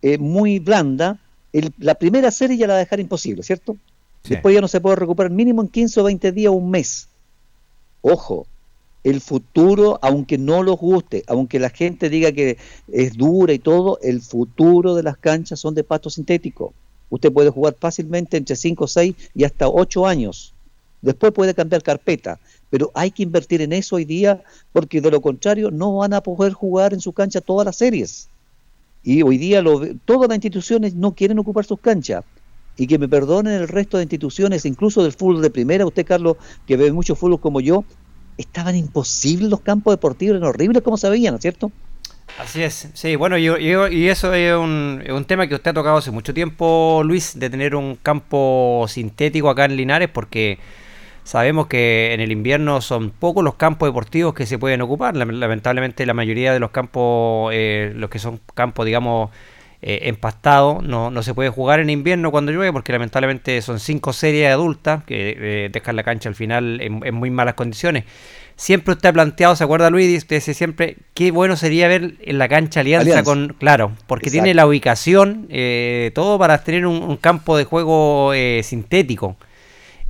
[0.03, 1.21] eh, muy blanda,
[1.79, 3.77] la primera serie ya la va a dejar imposible, ¿cierto?
[4.25, 7.07] Después ya no se puede recuperar mínimo en 15 o 20 días o un mes.
[8.01, 8.49] Ojo,
[9.05, 12.59] el futuro, aunque no los guste, aunque la gente diga que
[12.91, 16.75] es dura y todo, el futuro de las canchas son de pasto sintético.
[17.09, 20.55] Usted puede jugar fácilmente entre 5, 6 y hasta 8 años.
[21.03, 22.39] Después puede cambiar carpeta,
[22.71, 26.23] pero hay que invertir en eso hoy día porque de lo contrario no van a
[26.23, 28.29] poder jugar en su cancha todas las series.
[29.03, 32.25] Y hoy día lo, todas las instituciones no quieren ocupar sus canchas.
[32.77, 36.37] Y que me perdonen el resto de instituciones, incluso del fútbol de primera, usted Carlos,
[36.67, 37.85] que ve mucho fútbol como yo,
[38.39, 41.71] estaban imposibles los campos deportivos, eran horribles como se veían, ¿no es cierto?
[42.39, 45.99] Así es, sí, bueno, y, y, eso es un, un, tema que usted ha tocado
[45.99, 50.59] hace mucho tiempo, Luis, de tener un campo sintético acá en Linares, porque
[51.25, 55.17] Sabemos que en el invierno son pocos los campos deportivos que se pueden ocupar.
[55.17, 59.31] Lamentablemente la mayoría de los campos, eh, los que son campos, digamos,
[59.83, 64.13] eh, empastados, no, no se puede jugar en invierno cuando llueve porque lamentablemente son cinco
[64.13, 68.05] series adultas que eh, dejan la cancha al final en, muy malas condiciones.
[68.57, 70.19] Siempre usted ha planteado, ¿se acuerda Luis?
[70.19, 73.57] Usted dice siempre, qué bueno sería ver en la cancha Alianza, con...
[73.59, 75.49] Claro, porque tiene la ubicación,
[76.15, 78.33] todo para tener un campo de juego
[78.63, 79.37] sintético.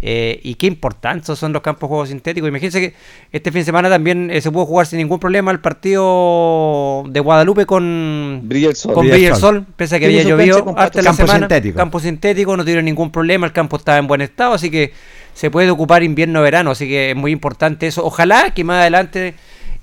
[0.05, 2.49] Eh, y qué importantes son los campos de juego sintéticos.
[2.49, 2.95] Imagínense que
[3.31, 7.21] este fin de semana también eh, se pudo jugar sin ningún problema el partido de
[7.21, 8.95] Guadalupe con Brilla Sol.
[8.95, 11.41] Con Sol, pese a que había llovido hasta la semana.
[11.41, 11.77] Sintético.
[11.77, 14.93] Campo sintético, no tuvieron ningún problema, el campo estaba en buen estado, así que
[15.35, 18.05] se puede ocupar invierno-verano, así que es muy importante eso.
[18.05, 19.35] Ojalá que más adelante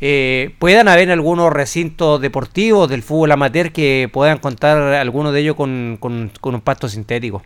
[0.01, 5.55] eh, puedan haber algunos recintos deportivos del fútbol amateur que puedan contar algunos de ellos
[5.55, 7.41] con, con, un pasto sintético.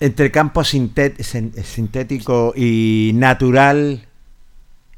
[0.00, 4.08] Entre campo sintético y natural,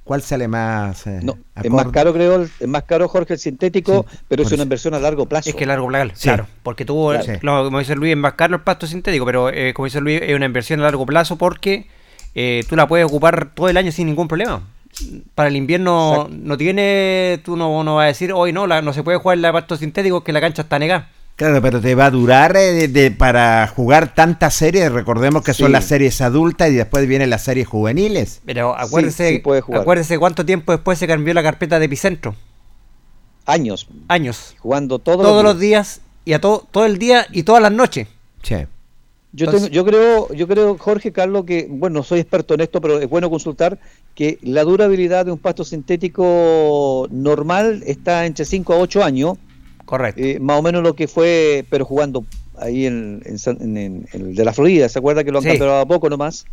[0.05, 1.07] ¿Cuál sale más?
[1.07, 4.65] Eh, no, es más caro, creo, es más caro, Jorge, el sintético, pero es una
[4.65, 5.49] inversión a largo plazo.
[5.49, 8.63] Es que a largo plazo, claro, porque tú, como dice Luis, es más caro el
[8.63, 11.87] pasto sintético, pero eh, como dice Luis, es una inversión a largo plazo porque
[12.35, 14.63] eh, tú la puedes ocupar todo el año sin ningún problema.
[15.37, 18.93] Para el invierno no tiene, tú no, no vas a decir, hoy no, la, no
[18.93, 21.09] se puede jugar el pasto sintético que la cancha está negada.
[21.37, 24.93] Claro, pero te va a durar eh, para jugar tantas series.
[24.93, 28.43] Recordemos que son las series adultas y después vienen las series juveniles.
[28.45, 29.43] Pero acuérdese,
[29.75, 32.35] acuérdese cuánto tiempo después se cambió la carpeta de epicentro.
[33.47, 33.89] Años.
[34.09, 34.55] Años.
[34.59, 36.03] Jugando todos, todos los días.
[36.25, 38.09] y a todo, todo el día y todas las noches.
[38.43, 38.57] Sí.
[39.35, 43.01] Yo, yo creo, yo creo, Jorge Carlos, que, bueno, no soy experto en esto, pero
[43.01, 43.79] es bueno consultar
[44.15, 49.39] que la durabilidad de un pasto sintético normal está entre 5 a 8 años
[49.93, 50.23] Correcto.
[50.23, 52.25] Eh, más o menos lo que fue, pero jugando
[52.57, 56.47] ahí en, el de la Florida, ¿se acuerda que lo han cambiado a poco nomás?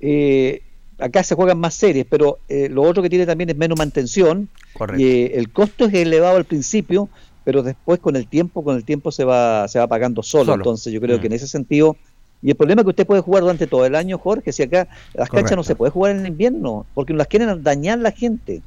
[0.00, 0.62] Eh,
[0.98, 4.48] acá se juegan más series, pero eh, lo otro que tiene también es menos mantención.
[4.72, 5.02] Correcto.
[5.02, 7.10] Y el costo es elevado al principio,
[7.44, 10.54] pero después con el tiempo, con el tiempo se va, se va pagando solo.
[10.54, 11.32] Entonces yo creo que mm.
[11.32, 11.98] en ese sentido
[12.40, 14.88] y el problema es que usted puede jugar durante todo el año, Jorge, si acá
[15.12, 18.62] las canchas no se puede jugar en el invierno, porque las quieren dañar la gente.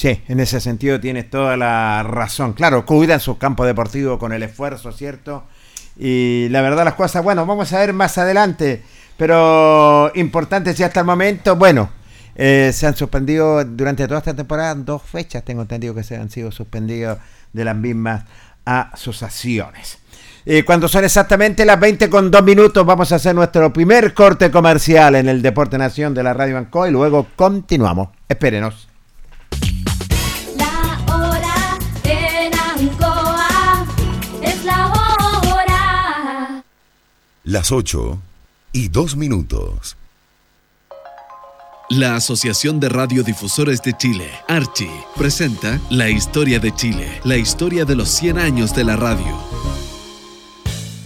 [0.00, 2.54] Sí, en ese sentido tienes toda la razón.
[2.54, 5.44] Claro, cuidan su campo deportivo con el esfuerzo, ¿cierto?
[5.98, 8.82] Y la verdad las cosas, bueno, vamos a ver más adelante,
[9.18, 11.90] pero importantes ya hasta el momento, bueno,
[12.34, 16.30] eh, se han suspendido durante toda esta temporada dos fechas, tengo entendido que se han
[16.30, 17.18] sido suspendidos
[17.52, 18.24] de las mismas
[18.64, 19.98] asociaciones.
[20.46, 24.50] Y cuando son exactamente las 20 con 2 minutos, vamos a hacer nuestro primer corte
[24.50, 28.08] comercial en el Deporte Nación de la Radio Banco y luego continuamos.
[28.26, 28.89] Espérenos.
[37.50, 38.22] Las 8
[38.72, 39.96] y 2 minutos.
[41.88, 44.86] La Asociación de Radiodifusores de Chile, Archi,
[45.16, 49.36] presenta La Historia de Chile, la historia de los 100 años de la radio.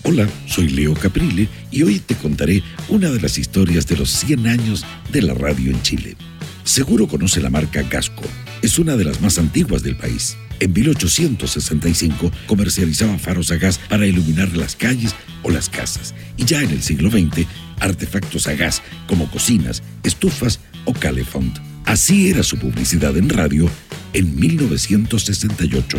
[0.03, 4.47] Hola, soy Leo Caprile y hoy te contaré una de las historias de los 100
[4.47, 6.15] años de la radio en Chile.
[6.63, 8.25] Seguro conoce la marca Gasco,
[8.61, 10.37] es una de las más antiguas del país.
[10.61, 16.15] En 1865 comercializaba faros a gas para iluminar las calles o las casas.
[16.37, 17.47] Y ya en el siglo XX,
[17.81, 21.59] artefactos a gas como cocinas, estufas o calefont.
[21.85, 23.69] Así era su publicidad en radio
[24.15, 25.99] en 1968.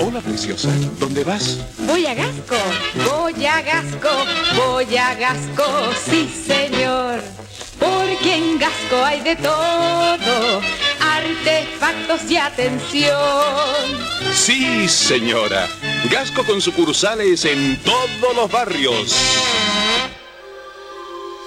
[0.00, 0.68] Hola, preciosa.
[1.00, 1.58] ¿Dónde vas?
[1.86, 2.56] Voy a Gasco.
[3.10, 4.10] Voy a Gasco.
[4.56, 5.64] Voy a Gasco.
[6.04, 7.20] Sí, señor.
[7.82, 10.60] Porque en Gasco hay de todo
[11.02, 13.12] artefactos y atención.
[14.32, 15.68] Sí, señora.
[16.10, 19.16] Gasco con sucursales en todos los barrios.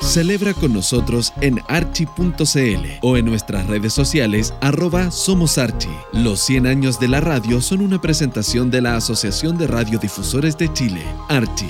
[0.02, 5.90] Celebra con nosotros en archi.cl o en nuestras redes sociales arroba Somos Archi.
[6.14, 10.72] Los 100 años de la radio son una presentación de la Asociación de Radiodifusores de
[10.72, 11.70] Chile, Archi.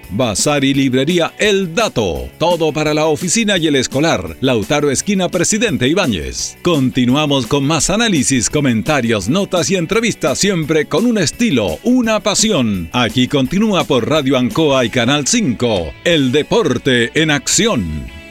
[0.11, 2.29] Bazar y Librería El Dato.
[2.37, 4.35] Todo para la oficina y el escolar.
[4.41, 6.57] Lautaro Esquina Presidente Ibáñez.
[6.61, 12.89] Continuamos con más análisis, comentarios, notas y entrevistas, siempre con un estilo, una pasión.
[12.93, 15.93] Aquí continúa por Radio Ancoa y Canal 5.
[16.03, 18.21] El deporte en acción.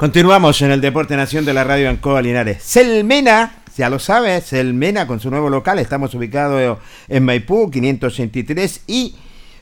[0.00, 2.62] Continuamos en el Deporte Nación de la Radio Ancoa Linares.
[2.62, 5.78] Selmena ya lo sabes, el Mena con su nuevo local.
[5.78, 6.76] Estamos ubicados
[7.08, 9.14] en Maipú 583 y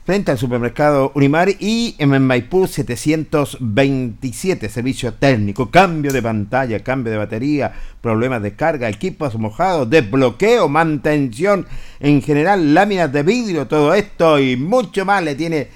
[0.05, 4.69] frente al supermercado Unimar y en Maipú 727.
[4.71, 11.69] Servicio técnico, cambio de pantalla, cambio de batería, problemas de carga, equipos mojados, desbloqueo, mantención
[12.01, 15.69] en general, láminas de vidrio, todo esto y mucho más le tiene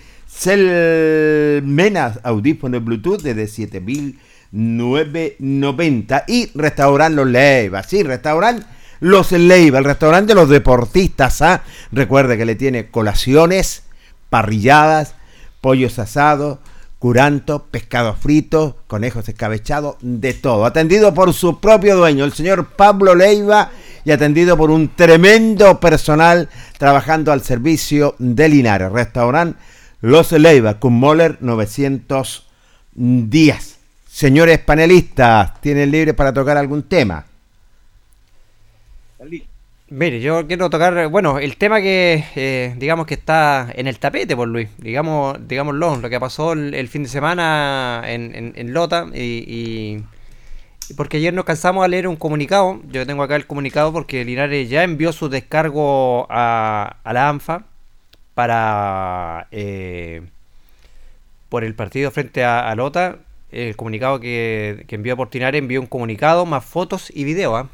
[1.65, 4.19] Mena audífonos Bluetooth desde 7000
[4.53, 8.67] 9.90 y restaurante Los Leiva, sí, restaurante
[9.01, 11.63] Los Leiva, el restaurante de los deportistas, ¿ah?
[11.91, 13.85] Recuerde que le tiene colaciones,
[14.31, 15.15] parrilladas,
[15.61, 16.59] pollos asados,
[16.99, 20.65] curanto, pescado frito, conejos escabechados, de todo.
[20.65, 23.71] Atendido por su propio dueño, el señor Pablo Leiva,
[24.05, 26.49] y atendido por un tremendo personal
[26.79, 28.93] trabajando al servicio de Linares.
[28.93, 29.59] Restaurante
[30.01, 33.72] Los Leiva, con Moller 910.
[34.13, 37.25] Señores panelistas, ¿tienen libre para tocar algún tema?
[39.89, 44.37] Mire, yo quiero tocar, bueno, el tema que eh, digamos que está en el tapete
[44.37, 50.05] por Luis, digamos, digámoslo, lo que pasó el, fin de semana en, Lota y,
[50.95, 54.69] porque ayer nos cansamos a leer un comunicado, yo tengo acá el comunicado porque Linares
[54.69, 57.65] ya envió su descargo a, la ANFA
[58.35, 60.21] para eh,
[61.49, 63.19] por el partido frente a Lota
[63.53, 67.69] el comunicado que, envió Portinari envió un comunicado más fotos y video ¿ah?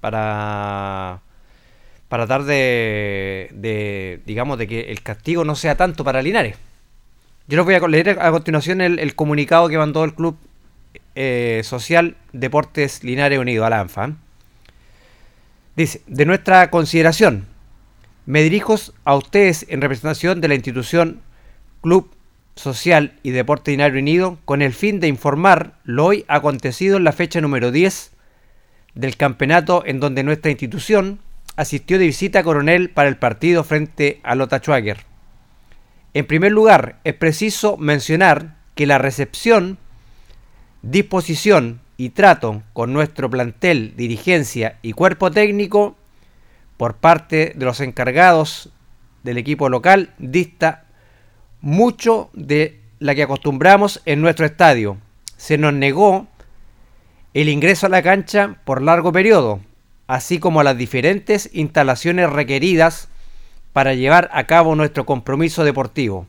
[0.00, 1.20] para
[2.08, 6.56] para tratar de, digamos de que el castigo no sea tanto para Linares.
[7.48, 10.36] Yo les voy a leer a continuación el, comunicado que mandó el Club
[11.16, 14.04] eh, Social Deportes Linares Unido, la ANFA.
[14.04, 14.12] ¿ah?
[15.74, 17.46] Dice, de nuestra consideración,
[18.26, 21.20] me dirijo a ustedes en representación de la institución
[21.82, 22.14] Club
[22.56, 27.12] Social y Deporte Dinario Unido con el fin de informar lo hoy acontecido en la
[27.12, 28.12] fecha número 10
[28.94, 31.18] del campeonato en donde nuestra institución
[31.56, 34.98] asistió de visita Coronel para el partido frente a Lota Schwager.
[36.14, 39.78] En primer lugar, es preciso mencionar que la recepción,
[40.82, 45.96] disposición y trato con nuestro plantel, dirigencia y cuerpo técnico
[46.76, 48.70] por parte de los encargados
[49.22, 50.83] del equipo local dista
[51.64, 54.98] mucho de la que acostumbramos en nuestro estadio.
[55.38, 56.26] Se nos negó
[57.32, 59.60] el ingreso a la cancha por largo periodo,
[60.06, 63.08] así como las diferentes instalaciones requeridas
[63.72, 66.26] para llevar a cabo nuestro compromiso deportivo.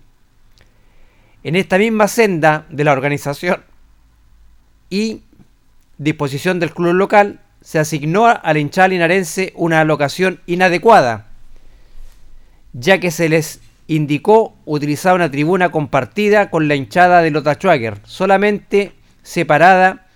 [1.44, 3.62] En esta misma senda de la organización
[4.90, 5.22] y
[5.98, 11.28] disposición del club local, se asignó al hinchada linarense una alocación inadecuada,
[12.72, 18.00] ya que se les indicó utilizar una tribuna compartida con la hinchada de Lota Schwager,
[18.04, 20.08] solamente separada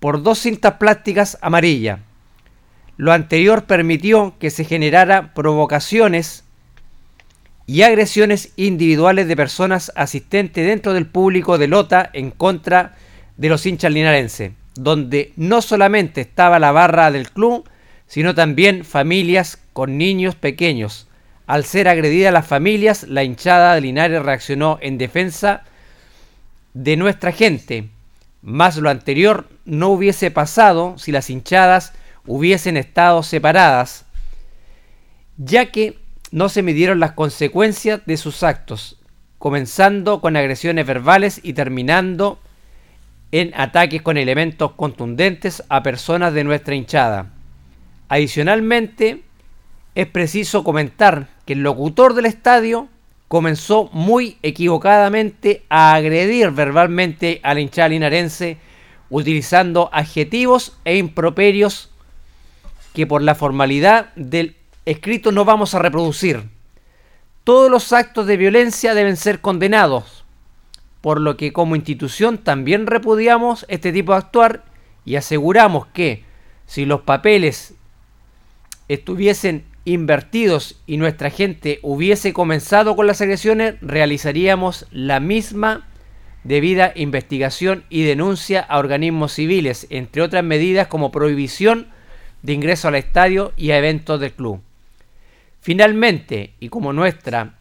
[0.00, 2.00] por dos cintas plásticas amarillas.
[2.96, 6.44] Lo anterior permitió que se generara provocaciones
[7.66, 12.96] y agresiones individuales de personas asistentes dentro del público de Lota en contra
[13.36, 17.68] de los hinchas linarenses, donde no solamente estaba la barra del club,
[18.06, 21.08] sino también familias con niños pequeños,
[21.46, 25.64] al ser agredida las familias, la hinchada de Linares reaccionó en defensa
[26.74, 27.88] de nuestra gente,
[28.40, 31.92] Más lo anterior no hubiese pasado si las hinchadas
[32.26, 34.04] hubiesen estado separadas,
[35.36, 35.98] ya que
[36.32, 38.98] no se midieron las consecuencias de sus actos,
[39.38, 42.40] comenzando con agresiones verbales y terminando
[43.32, 47.30] en ataques con elementos contundentes a personas de nuestra hinchada.
[48.08, 49.22] Adicionalmente,
[49.94, 52.88] es preciso comentar que el locutor del estadio
[53.28, 58.58] comenzó muy equivocadamente a agredir verbalmente al hinchada linarense
[59.10, 61.90] utilizando adjetivos e improperios
[62.94, 66.48] que por la formalidad del escrito no vamos a reproducir.
[67.44, 70.24] Todos los actos de violencia deben ser condenados,
[71.00, 74.64] por lo que como institución también repudiamos este tipo de actuar
[75.04, 76.24] y aseguramos que
[76.66, 77.74] si los papeles
[78.88, 85.88] estuviesen invertidos y nuestra gente hubiese comenzado con las agresiones, realizaríamos la misma
[86.44, 91.88] debida investigación y denuncia a organismos civiles, entre otras medidas como prohibición
[92.42, 94.60] de ingreso al estadio y a eventos del club.
[95.60, 97.54] Finalmente, y como nuestra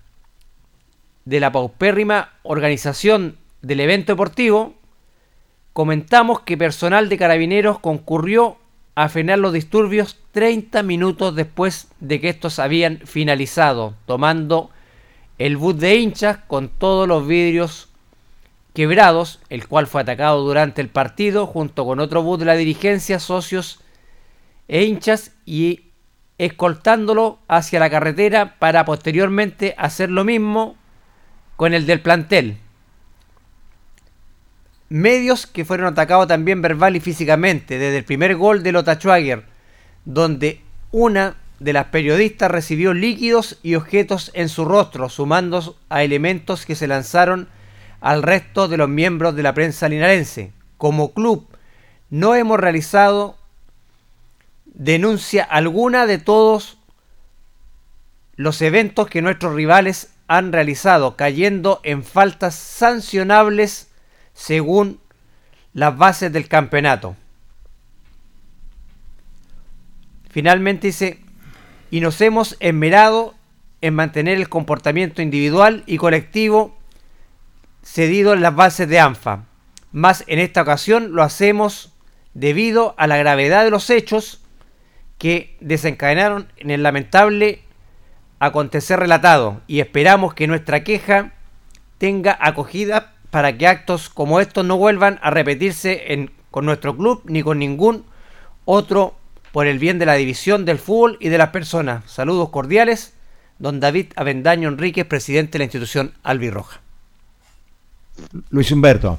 [1.26, 4.76] de la paupérrima organización del evento deportivo,
[5.74, 8.58] comentamos que personal de carabineros concurrió
[9.02, 14.70] a frenar los disturbios 30 minutos después de que estos habían finalizado, tomando
[15.40, 17.90] el bus de hinchas con todos los vidrios
[18.76, 23.18] quebrados, el cual fue atacado durante el partido junto con otro bus de la dirigencia,
[23.18, 23.80] socios
[24.68, 25.86] e hinchas y
[26.38, 30.76] escoltándolo hacia la carretera para posteriormente hacer lo mismo
[31.56, 32.58] con el del plantel.
[34.92, 39.46] Medios que fueron atacados también verbal y físicamente, desde el primer gol de Lota Schwager,
[40.04, 40.60] donde
[40.92, 46.76] una de las periodistas recibió líquidos y objetos en su rostro, sumando a elementos que
[46.76, 47.48] se lanzaron
[48.02, 50.52] al resto de los miembros de la prensa linarense.
[50.76, 51.48] Como club,
[52.10, 53.38] no hemos realizado
[54.66, 56.80] denuncia alguna de todos
[58.36, 63.88] los eventos que nuestros rivales han realizado, cayendo en faltas sancionables
[64.34, 65.00] según
[65.74, 67.16] las bases del campeonato.
[70.30, 71.20] Finalmente dice,
[71.90, 73.36] y nos hemos esmerado
[73.82, 76.78] en mantener el comportamiento individual y colectivo
[77.84, 79.46] cedido en las bases de ANFA.
[79.92, 81.92] Más en esta ocasión lo hacemos
[82.34, 84.42] debido a la gravedad de los hechos
[85.18, 87.64] que desencadenaron en el lamentable
[88.40, 91.34] acontecer relatado y esperamos que nuestra queja
[91.98, 97.42] tenga acogida para que actos como estos no vuelvan a repetirse con nuestro club ni
[97.42, 98.04] con ningún
[98.66, 99.16] otro
[99.52, 102.10] por el bien de la división del fútbol y de las personas.
[102.10, 103.14] Saludos cordiales,
[103.58, 106.82] don David Avendaño Enríquez, presidente de la institución Albirroja.
[108.50, 109.18] Luis Humberto.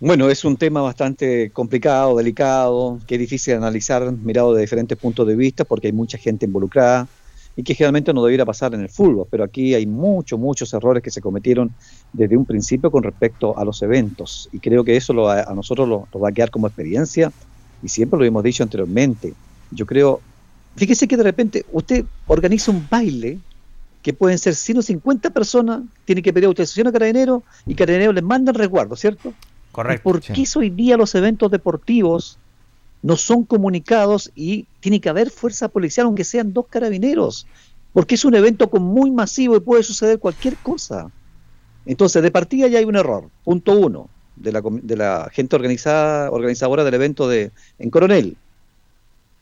[0.00, 4.98] Bueno, es un tema bastante complicado, delicado, que es difícil de analizar mirado de diferentes
[4.98, 7.06] puntos de vista porque hay mucha gente involucrada
[7.56, 11.02] y que generalmente no debiera pasar en el fútbol, pero aquí hay muchos, muchos errores
[11.02, 11.70] que se cometieron
[12.12, 16.20] desde un principio con respecto a los eventos y creo que eso a nosotros lo,
[16.20, 17.30] va a quedar como experiencia
[17.82, 19.34] y siempre lo hemos dicho anteriormente.
[19.70, 20.20] Yo creo,
[20.76, 23.38] fíjese que de repente usted organiza un baile
[24.02, 28.54] que pueden ser 150 personas, tiene que pedir autorización a Carabineros y Carabineros les mandan
[28.54, 29.32] resguardo, ¿cierto?
[29.70, 30.02] Correcto.
[30.02, 32.38] ¿Por qué hoy día los eventos deportivos
[33.02, 37.46] no son comunicados y tiene que haber fuerza policial, aunque sean dos carabineros?
[37.92, 41.10] Porque es un evento con muy masivo y puede suceder cualquier cosa.
[41.84, 43.28] Entonces, de partida ya hay un error.
[43.44, 48.36] Punto uno, de la, de la gente organizada, organizadora del evento de en Coronel.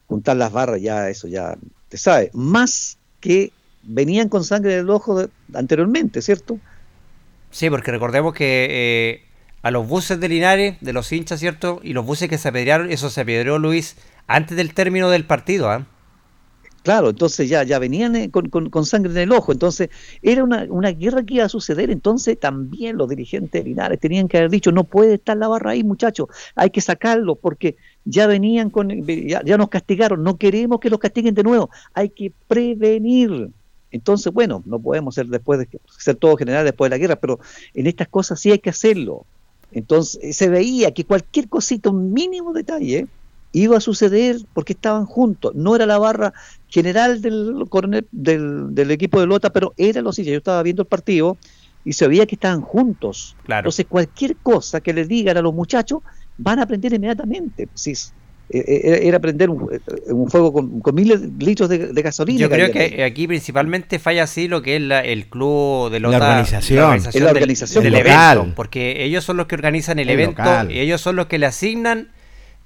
[0.08, 1.56] Juntar las barras, ya eso ya
[1.88, 2.30] te sabe.
[2.32, 3.52] Más que
[3.82, 6.58] venían con sangre del ojo anteriormente, ¿cierto?
[7.50, 9.22] Sí, porque recordemos que eh,
[9.62, 11.80] a los buses de Linares, de los hinchas, ¿cierto?
[11.82, 13.96] Y los buses que se apedrearon, eso se apedreó Luis
[14.26, 15.86] antes del término del partido, ¿ah?
[16.82, 19.90] Claro, entonces ya, ya venían eh, con, con, sangre en el ojo, entonces
[20.22, 24.28] era una, una, guerra que iba a suceder, entonces también los dirigentes de Linares tenían
[24.28, 28.26] que haber dicho, no puede estar la barra ahí muchachos, hay que sacarlo porque ya
[28.26, 32.32] venían con, ya, ya nos castigaron, no queremos que los castiguen de nuevo, hay que
[32.48, 33.50] prevenir.
[33.90, 37.40] Entonces, bueno, no podemos ser después de ser todo general después de la guerra, pero
[37.74, 39.26] en estas cosas sí hay que hacerlo.
[39.72, 43.06] Entonces se veía que cualquier cosita, un mínimo detalle,
[43.52, 45.54] iba a suceder porque estaban juntos.
[45.54, 46.32] No era la barra
[46.68, 50.32] general del, coronel, del, equipo de Lota, pero era los hinchas.
[50.32, 51.36] Yo estaba viendo el partido
[51.84, 53.36] y se veía que estaban juntos.
[53.44, 53.60] Claro.
[53.60, 56.02] Entonces cualquier cosa que les digan a los muchachos
[56.38, 57.68] van a aprender inmediatamente.
[57.74, 57.94] Sí.
[58.52, 59.68] Eh, eh, era prender un,
[60.08, 62.38] un fuego con, con miles de litros de, de gasolina.
[62.40, 66.08] Yo creo que aquí principalmente falla así lo que es la- el club de La
[66.08, 66.94] Lota, organización.
[66.96, 68.38] Es la del- organización del, local.
[68.38, 70.72] evento, porque ellos son los que organizan el, El evento local.
[70.72, 72.08] y ellos son los que le asignan,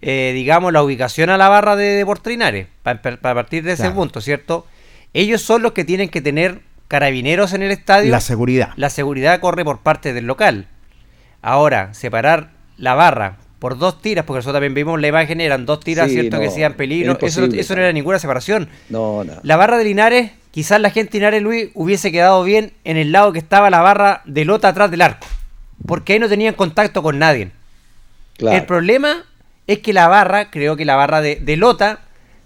[0.01, 3.97] eh, digamos, la ubicación a la barra de Deportes Linares, para partir de ese Claro.
[3.97, 4.67] punto, ¿cierto?
[5.13, 8.11] Ellos son los que tienen que tener carabineros en el estadio.
[8.11, 8.71] La seguridad.
[8.77, 10.67] La seguridad corre por parte del local.
[11.43, 15.81] Ahora, separar la barra por dos tiras, porque nosotros también vimos la imagen, eran dos
[15.81, 16.37] tiras, Sí, ¿cierto?
[16.37, 17.13] no, que sean peligro.
[17.23, 17.61] Eso, no- imposible.
[17.63, 18.69] eso no era ninguna separación.
[18.91, 19.33] No, no.
[19.43, 23.11] La barra de Linares, quizás la gente de Linares Luis hubiese quedado bien en el
[23.11, 25.27] lado que estaba la barra de Lota atrás del arco.
[25.87, 27.53] Porque ahí no tenían contacto con nadie.
[28.37, 28.55] Claro.
[28.59, 29.25] El problema
[29.67, 32.01] es que la barra, creo que la barra de, de Lota,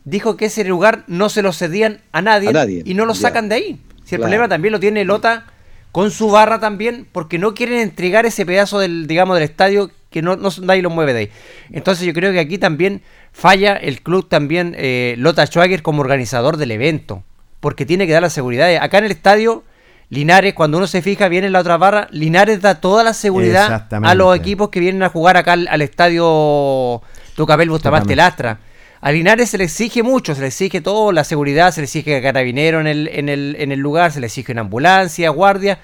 [0.04, 3.14] dijo que ese lugar no se lo cedían a nadie, A nadie, y no lo
[3.14, 3.22] ya.
[3.22, 3.80] sacan de ahí.
[4.04, 4.22] Si el Claro.
[4.22, 5.46] problema también lo tiene Lota
[5.90, 10.22] con su barra también, porque no quieren entregar ese pedazo del, digamos, del estadio que
[10.22, 11.30] no, no nadie lo mueve de ahí.
[11.70, 13.02] Entonces yo creo que aquí también
[13.32, 17.22] falla el club también, eh, Lota Schwager como organizador del evento,
[17.60, 18.74] porque tiene que dar la seguridad.
[18.76, 19.64] Acá en el estadio,
[20.10, 23.86] Linares, cuando uno se fija bien en la otra barra, Linares da toda la seguridad
[23.90, 27.02] a los equipos que vienen a jugar acá al, al estadio
[27.36, 28.16] Tucapel Bustamante.
[28.16, 28.60] Lastra.
[29.00, 32.20] A Linares se le exige mucho, se le exige todo, la seguridad, se le exige
[32.20, 35.78] carabinero en el, en el, en el lugar, se le exige una ambulancia, guardia.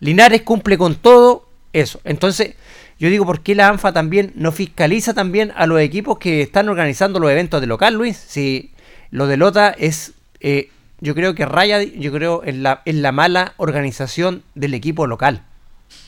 [0.00, 2.00] Linares cumple con todo eso.
[2.04, 2.56] Entonces,
[2.98, 6.68] yo digo, ¿por qué la ANFA también no fiscaliza también a los equipos que están
[6.68, 8.16] organizando los eventos de local, Luis?
[8.16, 8.70] Si
[9.10, 10.70] lo de Lota es, eh,
[11.00, 15.42] yo creo que raya, yo creo, en la, en la mala organización del equipo local.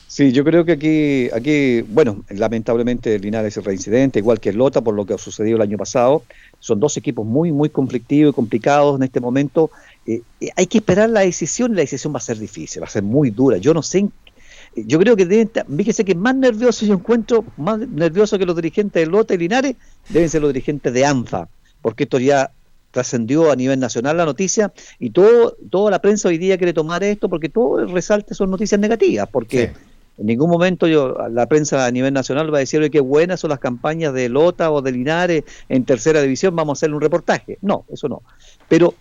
[0.07, 4.93] Sí, yo creo que aquí, aquí, bueno, lamentablemente Linares es reincidente, igual que Lota, por
[4.93, 6.23] lo que ha sucedido el año pasado.
[6.59, 9.71] Son dos equipos muy, muy conflictivos y complicados en este momento.
[10.05, 12.87] Eh, eh, hay que esperar la decisión y la decisión va a ser difícil, va
[12.87, 13.55] a ser muy dura.
[13.57, 14.11] Yo no sé, en-
[14.75, 18.55] yo creo que deben, estar- fíjese que más nervioso yo encuentro, más nervioso que los
[18.55, 19.75] dirigentes de Lota y Linares,
[20.09, 21.47] deben ser los dirigentes de ANFA,
[21.81, 22.51] porque esto ya
[22.91, 27.03] trascendió a nivel nacional la noticia y todo, toda la prensa hoy día quiere tomar
[27.03, 29.81] esto porque todo el resalte son noticias negativas, porque Sí.
[30.17, 33.39] en ningún momento yo, la prensa a nivel nacional va a decir "Oye, qué buenas
[33.39, 37.01] son las campañas de Lota o de Linares en tercera división, vamos a hacerle un
[37.01, 37.57] reportaje.
[37.61, 38.23] No, eso no.
[38.67, 38.93] Pero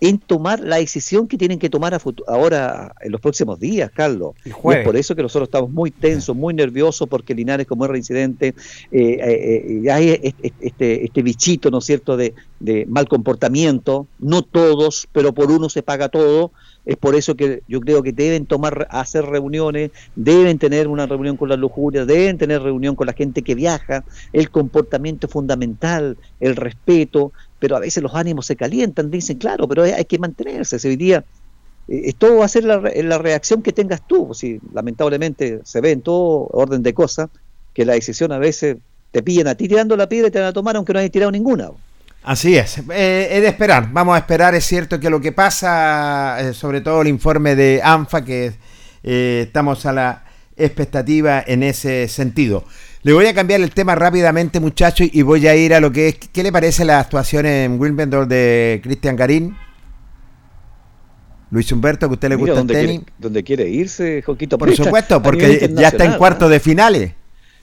[0.00, 4.34] en tomar la decisión que tienen que tomar a ahora en los próximos días, Carlos.
[4.44, 7.90] Y es por eso que nosotros estamos muy tensos, muy nerviosos, porque Linares, como es
[7.90, 8.54] reincidente, eh,
[8.92, 14.06] eh, eh, hay este, este, este bichito, ¿no es cierto?, de, de mal comportamiento.
[14.18, 16.52] No todos, pero por uno se paga todo.
[16.84, 21.36] Es por eso que yo creo que deben tomar, hacer reuniones, deben tener una reunión
[21.36, 24.04] con las lujurias, deben tener reunión con la gente que viaja.
[24.32, 29.68] El comportamiento es fundamental, el respeto, pero a veces los ánimos se calientan, dicen, claro,
[29.68, 30.78] pero hay que mantenerse.
[30.78, 31.26] Si hoy día
[31.88, 34.34] eh, todo va a ser la, la reacción que tengas tú.
[34.34, 37.30] Si lamentablemente se ve en todo orden de cosas
[37.72, 38.78] que la decisión a veces
[39.10, 41.10] te pillan a ti tirando la piedra y te van a tomar aunque no hayas
[41.12, 41.70] tirado ninguna.
[42.22, 46.36] Así es, eh, es de esperar, vamos a esperar, es cierto que lo que pasa,
[46.40, 48.52] eh, sobre todo el informe de ANFA, que
[49.02, 50.24] eh, estamos a la
[50.56, 52.64] expectativa en ese sentido.
[53.02, 56.08] Le voy a cambiar el tema rápidamente, muchachos, y voy a ir a lo que
[56.08, 59.56] es, ¿qué le parece la actuación en Wimbledon de Cristian Garín?
[61.50, 62.98] Luis Humberto, que a usted le Mira gusta el tenis.
[63.00, 64.58] quiere, dónde quiere irse, Joquito.
[64.58, 67.12] Por supuesto, porque ya está en cuarto de finales.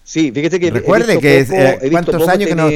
[0.04, 2.70] Sí, fíjese que he Recuerde que poco- eh, he ¿cuántos años que no-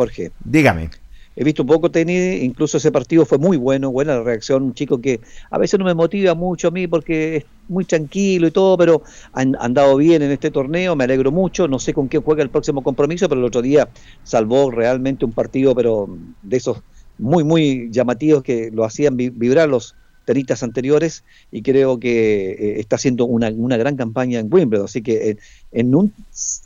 [0.00, 0.90] Jorge, Dígame.
[1.36, 5.00] he visto poco tenis, incluso ese partido fue muy bueno, buena la reacción, un chico
[5.00, 5.20] que
[5.50, 9.02] a veces no me motiva mucho a mí porque es muy tranquilo y todo, pero
[9.32, 12.50] han andado bien en este torneo, me alegro mucho, no sé con qué juega el
[12.50, 13.90] próximo compromiso, pero el otro día
[14.22, 16.08] salvó realmente un partido, pero
[16.40, 16.82] de esos
[17.16, 22.80] muy, muy llamativos que lo hacían vi- vibrar los tenistas anteriores y creo que eh,
[22.80, 25.36] está haciendo una, una gran campaña en Wimbledon, así que eh,
[25.72, 26.12] en, un,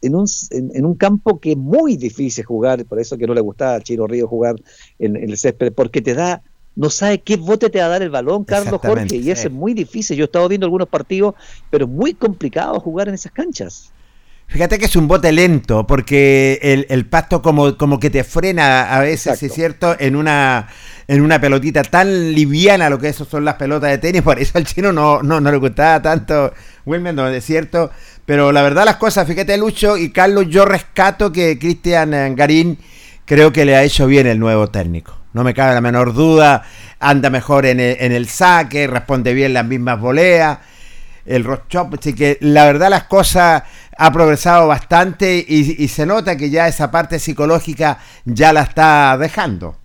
[0.02, 3.40] en, un, en, un campo que es muy difícil jugar, por eso que no le
[3.40, 4.56] gustaba a Chino Río jugar
[4.98, 6.42] en, el césped, porque te da,
[6.76, 9.54] no sabe qué bote te va a dar el balón, Carlos Jorge, y eso es
[9.54, 10.16] muy difícil.
[10.16, 11.34] Yo he estado viendo algunos partidos,
[11.70, 13.92] pero es muy complicado jugar en esas canchas.
[14.46, 18.94] Fíjate que es un bote lento, porque el, el pasto como, como que te frena
[18.94, 19.46] a veces, Exacto.
[19.46, 19.96] ¿es cierto?
[19.98, 20.68] En una,
[21.06, 24.58] en una pelotita tan liviana, lo que eso son las pelotas de tenis, por eso
[24.58, 26.52] al chino no, no, no le gustaba tanto
[26.86, 27.90] Wimbledon, es cierto.
[28.26, 32.78] Pero la verdad las cosas, fíjate Lucho y Carlos, yo rescato que Cristian eh, Garín
[33.26, 35.18] creo que le ha hecho bien el nuevo técnico.
[35.34, 36.62] No me cabe la menor duda,
[37.00, 40.58] anda mejor en el, en el saque, responde bien las mismas voleas
[41.26, 43.62] el rock chop, así que la verdad las cosas
[43.96, 49.16] ha progresado bastante y, y se nota que ya esa parte psicológica ya la está
[49.18, 49.83] dejando.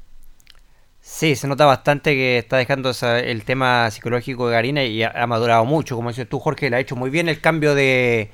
[1.20, 5.10] Sí, se nota bastante que está dejando esa- el tema psicológico de Garina y ha,
[5.12, 5.98] ha madurado mucho.
[5.98, 8.32] Como dices tú, Jorge, le ha hecho muy bien el cambio de,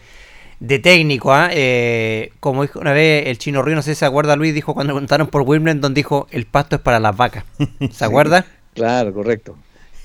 [0.59, 1.49] de técnico, ¿ah?
[1.51, 4.75] eh, como dijo una vez el chino Río, no sé si se acuerda Luis, dijo
[4.75, 7.43] cuando preguntaron por Wimbledon, dijo el pasto es para las vacas.
[7.91, 8.45] ¿Se acuerda?
[8.75, 9.57] Claro, correcto.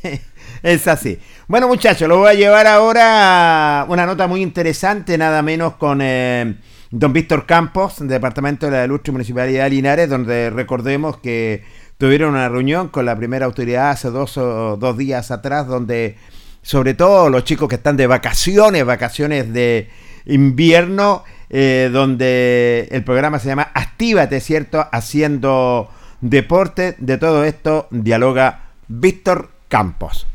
[0.63, 1.19] es así.
[1.49, 6.01] Bueno muchachos, lo voy a llevar ahora a una nota muy interesante, nada menos con
[6.03, 6.55] eh,
[6.91, 11.63] don Víctor Campos, Departamento de la Ilustre Municipalidad de Linares, donde recordemos que
[12.01, 16.17] tuvieron una reunión con la primera autoridad hace dos, o dos días atrás, donde
[16.63, 19.91] sobre todo los chicos que están de vacaciones, vacaciones de
[20.25, 24.87] invierno, eh, donde el programa se llama Actívate, ¿cierto?
[24.91, 25.91] Haciendo
[26.23, 26.97] deporte.
[26.99, 30.27] De todo esto dialoga Víctor Campos.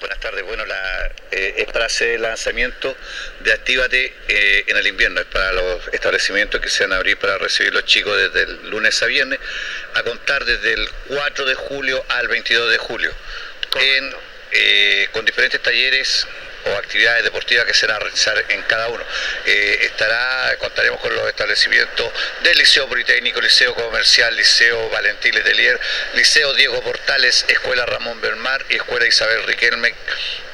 [0.00, 2.96] Buenas tardes, bueno, la, eh, es para hacer el lanzamiento
[3.40, 7.16] de Actívate eh, en el invierno, es para los establecimientos que se van a abrir
[7.16, 9.38] para recibir los chicos desde el lunes a viernes,
[9.94, 13.12] a contar desde el 4 de julio al 22 de julio,
[15.12, 16.26] con diferentes talleres
[16.66, 19.04] o actividades deportivas que se van a realizar en cada uno.
[19.46, 22.10] Eh, estará, contaremos con los establecimientos
[22.42, 25.78] del Liceo Politécnico, Liceo Comercial, Liceo Valentín Letelier,
[26.14, 29.94] Liceo Diego Portales, Escuela Ramón Bermar y Escuela Isabel Riquelme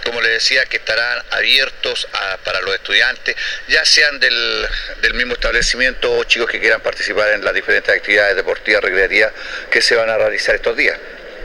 [0.04, 2.08] como les decía, que estarán abiertos
[2.44, 3.36] para los estudiantes,
[3.68, 4.66] ya sean del,
[5.02, 9.32] del, mismo establecimiento o chicos que quieran participar en las diferentes actividades deportivas, recreativas
[9.70, 10.98] que se van a realizar estos días.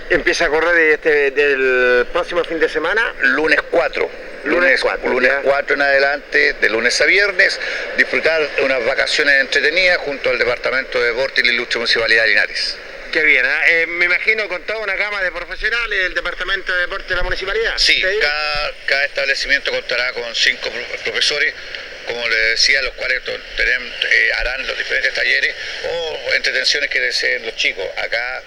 [0.09, 3.13] ¿Empieza a correr este, del próximo fin de semana?
[3.21, 7.59] Lunes 4 lunes 4, lunes 4 en adelante, de lunes a viernes,
[7.97, 12.77] disfrutar unas vacaciones entretenidas junto al Departamento de Deporte y la Ilustre Municipalidad de Linares.
[13.11, 13.59] Qué bien, ¿eh?
[13.67, 17.23] Eh, me imagino con toda una gama de profesionales del Departamento de Deporte de la
[17.23, 17.77] Municipalidad.
[17.77, 18.03] Sí,
[18.87, 20.69] cada, establecimiento contará con cinco
[21.03, 21.53] profesores
[22.07, 25.55] como les decía, los cuales eh, harán los diferentes talleres
[25.89, 27.85] o entretenciones que deseen los chicos.
[27.97, 28.43] Acá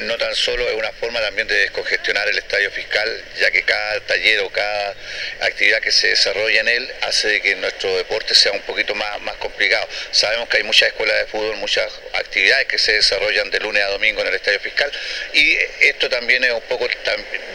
[0.00, 4.00] no tan solo es una forma también de descongestionar el estadio fiscal, ya que cada
[4.00, 4.94] taller o cada
[5.40, 9.20] actividad que se desarrolla en él hace de que nuestro deporte sea un poquito más,
[9.22, 9.86] más complicado.
[10.10, 13.88] Sabemos que hay muchas escuelas de fútbol, muchas actividades que se desarrollan de lunes a
[13.88, 14.90] domingo en el estadio fiscal
[15.32, 16.88] y esto también es un poco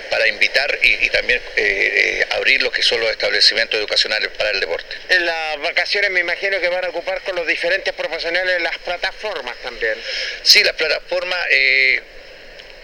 [0.09, 4.59] para invitar y, también eh, eh, abrir lo que son los establecimientos educacionales para el
[4.59, 4.95] deporte.
[5.09, 9.55] En las vacaciones me imagino que van a ocupar con los diferentes profesionales las plataformas
[9.63, 9.95] también.
[10.43, 11.39] Sí, las plataformas...
[11.49, 12.01] Eh,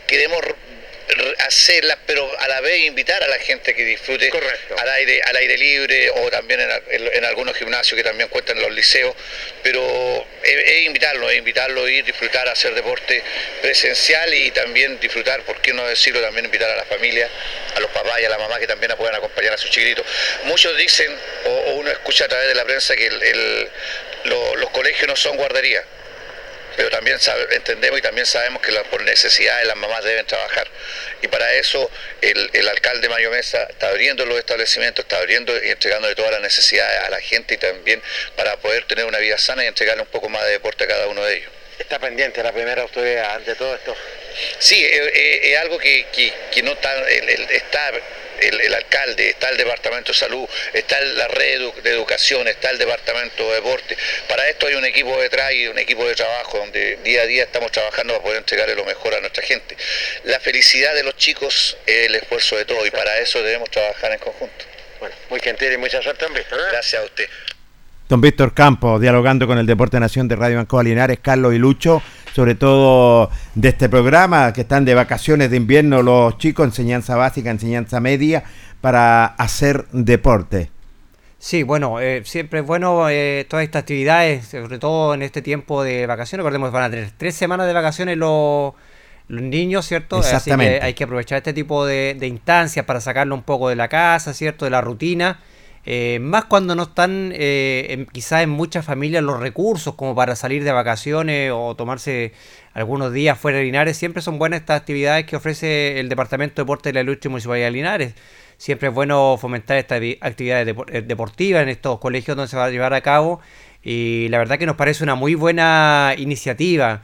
[0.10, 0.44] queremos
[1.40, 4.32] hacerlas, pero a la vez invitar a la gente que disfrute
[4.78, 8.72] al aire al aire libre o también en, algunos gimnasios que también cuentan en los
[8.72, 9.16] liceos,
[9.64, 13.22] pero es, invitarlo, es invitarlo a ir, disfrutar, a hacer deporte
[13.62, 17.30] presencial y también disfrutar, por qué no decirlo, también invitar a la familia,
[17.76, 20.06] a los papás y a la mamá que también puedan acompañar a sus chiquititos.
[20.44, 23.70] Muchos dicen, o, uno escucha a través de la prensa, que
[24.26, 25.84] los colegios no son guarderías
[26.80, 27.18] pero también
[27.52, 30.66] entendemos y también sabemos que por necesidades las mamás deben trabajar.
[31.22, 36.16] Y para eso el, alcalde Mario Mesa está abriendo los establecimientos, está abriendo y entregándole
[36.16, 38.02] todas las necesidades a la gente y también
[38.38, 41.08] para poder tener una vida sana y entregarle un poco más de deporte a cada
[41.08, 41.52] uno de ellos.
[41.78, 43.94] ¿Está pendiente la primera autoridad ante todo esto?
[44.60, 46.06] Sí, es, algo que,
[46.64, 47.92] no está, está
[48.42, 53.48] el, alcalde, está el departamento de salud, está la red de educación, está el departamento
[53.50, 53.98] de deporte.
[54.28, 57.44] Para esto hay un equipo detrás y un equipo de trabajo donde día a día
[57.44, 59.76] estamos trabajando para poder entregarle lo mejor a nuestra gente.
[60.24, 64.12] La felicidad de los chicos es el esfuerzo de todos y para eso debemos trabajar
[64.12, 64.66] en conjunto.
[65.00, 66.60] Bueno, muy gentil y mucha suerte, don Víctor.
[66.72, 67.30] Gracias a usted.
[68.10, 72.02] Don Víctor Campos, dialogando con el Deporte Nación de Radio Banco Linares, Carlos y Lucho,
[72.40, 77.52] sobre todo de este programa que están de vacaciones de invierno los chicos, enseñanza básica,
[77.52, 78.46] enseñanza media,
[78.80, 80.72] para hacer deporte.
[81.38, 85.84] Sí, bueno, eh, siempre es bueno eh, todas estas actividades, sobre todo en este tiempo
[85.84, 86.46] de vacaciones.
[86.46, 88.74] Recordemos que van a tener tres semanas de vacaciones los,
[89.28, 90.20] los niños, ¿cierto?
[90.20, 90.76] Exactamente.
[90.76, 93.76] Así que hay que aprovechar este tipo de, de instancias para sacarlo un poco de
[93.76, 94.64] la casa, ¿cierto?
[94.64, 95.40] De la rutina
[95.86, 100.64] eh, más cuando no están eh, quizás en muchas familias los recursos como para salir
[100.64, 102.34] de vacaciones o tomarse
[102.74, 106.64] algunos días fuera de Linares, siempre son buenas estas actividades que ofrece el Departamento de
[106.64, 108.14] Deporte de la Ilustre Municipalidad de Linares.
[108.58, 112.70] Siempre es bueno fomentar estas actividades eh, deportivas en estos colegios donde se va a
[112.70, 113.40] llevar a cabo
[113.82, 117.02] y la verdad que nos parece una muy buena iniciativa,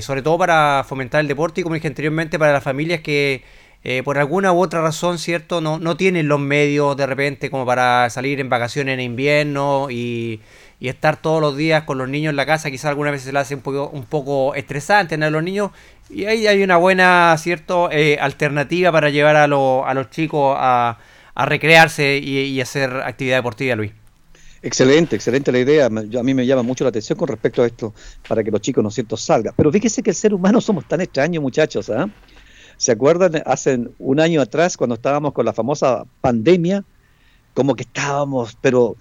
[0.00, 3.42] sobre todo para fomentar el deporte y como dije anteriormente para las familias que
[3.88, 5.60] eh, por alguna u otra razón, ¿cierto?
[5.60, 10.40] No, no tienen los medios de repente como para salir en vacaciones en invierno y,
[10.80, 13.38] estar todos los días con los niños en la casa, quizás algunas veces se le
[13.38, 15.70] hace un poco, un poco estresante a los niños.
[16.10, 17.88] Y ahí hay una buena, ¿cierto?
[17.92, 20.98] Eh, alternativa para llevar a, a los chicos a,
[21.36, 23.92] recrearse y, hacer actividad deportiva, Luis.
[24.62, 25.86] Excelente, excelente la idea.
[25.86, 27.94] a mí me llama mucho la atención con respecto a esto,
[28.26, 29.54] para que los chicos no sientan salgan.
[29.56, 32.08] Pero fíjese que el ser humano somos tan extraños, muchachos, ¿ah?
[32.76, 36.84] ¿Se acuerdan hace un año atrás cuando estábamos con la famosa pandemia?
[37.54, 38.96] Como que estábamos, pero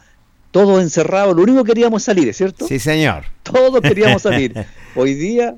[0.51, 2.67] todos encerrados, lo único que queríamos es salir, ¿es cierto?
[2.67, 3.23] Sí, señor.
[3.43, 4.53] Todos queríamos salir.
[4.95, 5.55] Hoy día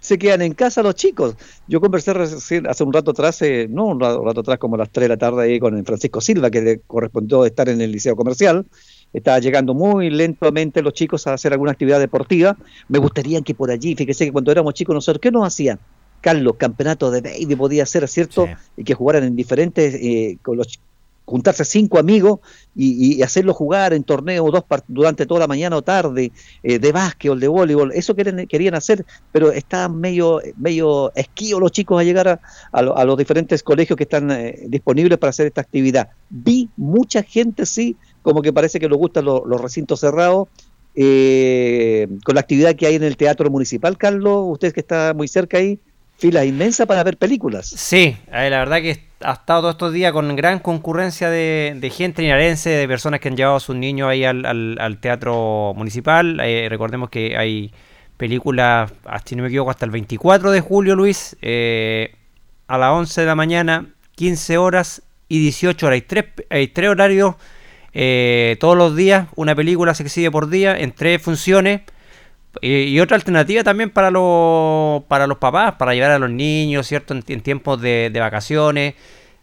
[0.00, 1.36] se quedan en casa los chicos.
[1.66, 4.78] Yo conversé recién, hace un rato atrás, eh, no un rato, rato atrás, como a
[4.78, 7.92] las 3 de la tarde, ahí con Francisco Silva, que le correspondió estar en el
[7.92, 8.64] Liceo Comercial.
[9.12, 12.56] Estaba llegando muy lentamente los chicos a hacer alguna actividad deportiva.
[12.88, 15.78] Me gustaría que por allí, fíjese que cuando éramos chicos nosotros, ¿qué nos hacían?
[16.20, 18.46] Carlos, campeonato de baby podía ser, ¿cierto?
[18.46, 18.52] Sí.
[18.78, 20.78] Y que jugaran en diferentes, eh, con los
[21.24, 22.40] juntarse cinco amigos
[22.74, 26.90] y, y hacerlos jugar en torneos dos durante toda la mañana o tarde, eh, de
[26.90, 32.04] básquetbol, de voleibol, eso querían, querían hacer, pero estaban medio, medio esquivos los chicos a
[32.04, 32.40] llegar a,
[32.72, 36.08] a lo- a los diferentes colegios que están eh, disponibles para hacer esta actividad.
[36.30, 40.48] Vi mucha gente, sí, como que parece que les gustan los, los recintos cerrados,
[40.94, 45.28] eh, con la actividad que hay en el Teatro Municipal, Carlos, usted que está muy
[45.28, 45.78] cerca ahí,
[46.18, 47.66] filas inmensas para ver películas.
[47.68, 51.90] Sí, eh, la verdad que ha estado todos estos días con gran concurrencia de, de
[51.90, 55.72] gente linarense, de personas que han llevado a sus niños ahí al, al- al teatro
[55.76, 56.40] municipal.
[56.42, 57.72] Eh, recordemos que hay
[58.16, 62.14] películas, ah, si no me equivoco, hasta el 24 de julio, Luis, eh,
[62.66, 65.94] a las 11 de la mañana, 15 horas y 18 horas.
[65.94, 67.36] Hay tres, hay tres horarios
[68.60, 71.80] todos los días, una película se exhibe por día en tres funciones.
[72.60, 76.86] Y, y otra alternativa también para los, para los papás, para llevar a los niños,
[76.86, 77.14] ¿cierto?
[77.14, 78.94] En, en tiempos de, de vacaciones.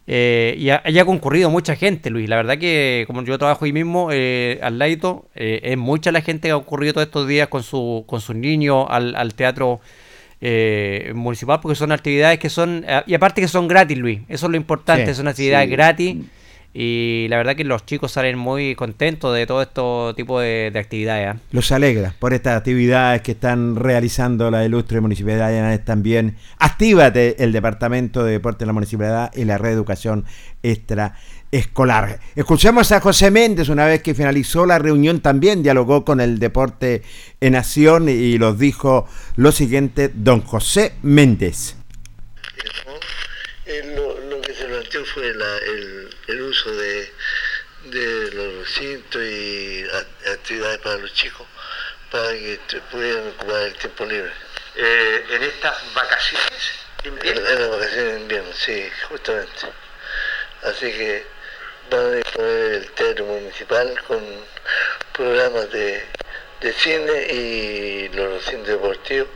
[0.07, 2.29] Eh, y ha, y ha concurrido mucha gente, Luis.
[2.29, 6.21] La verdad que, como yo trabajo ahí mismo, eh, al ladito, eh, es mucha la
[6.21, 9.79] gente que ha ocurrido todos estos días con, su, con sus niños al, al teatro
[10.41, 14.19] eh, municipal, porque son actividades que son, eh, y aparte que son gratis, Luis.
[14.29, 15.71] Eso es lo importante, Sí, son actividades sí.
[15.71, 16.15] gratis.
[16.77, 19.81] Y la verdad que los chicos salen muy contentos de todo este
[20.21, 21.27] tipo de, de actividades.
[21.29, 21.37] ¿ah?
[21.51, 26.35] Los alegra por estas actividades que están realizando la ilustre Municipalidad de también.
[26.59, 30.25] Actívate el Departamento de Deporte de la Municipalidad y la reeducación
[30.63, 32.19] extraescolar.
[32.35, 37.03] Escuchemos a José Méndez una vez que finalizó la reunión también dialogó con el deporte
[37.39, 39.07] en acción y los dijo
[39.37, 41.77] lo siguiente don José Méndez.
[43.65, 47.13] Eh, lo, lo que se planteó fue la- el, el uso de,
[47.85, 49.85] de los recintos y
[50.27, 51.47] actividades para los chicos
[52.11, 52.59] para que
[52.91, 54.31] pudieran ocupar el tiempo libre.
[54.75, 56.71] Eh, en estas vacaciones
[57.03, 57.49] de invierno.
[57.49, 59.67] en las vacaciones de invierno, sí, justamente.
[60.63, 61.25] Así que
[61.89, 64.23] van a disponer el teatro municipal con
[65.13, 66.03] programas de,
[66.61, 69.29] de cine y los recintos deportivos.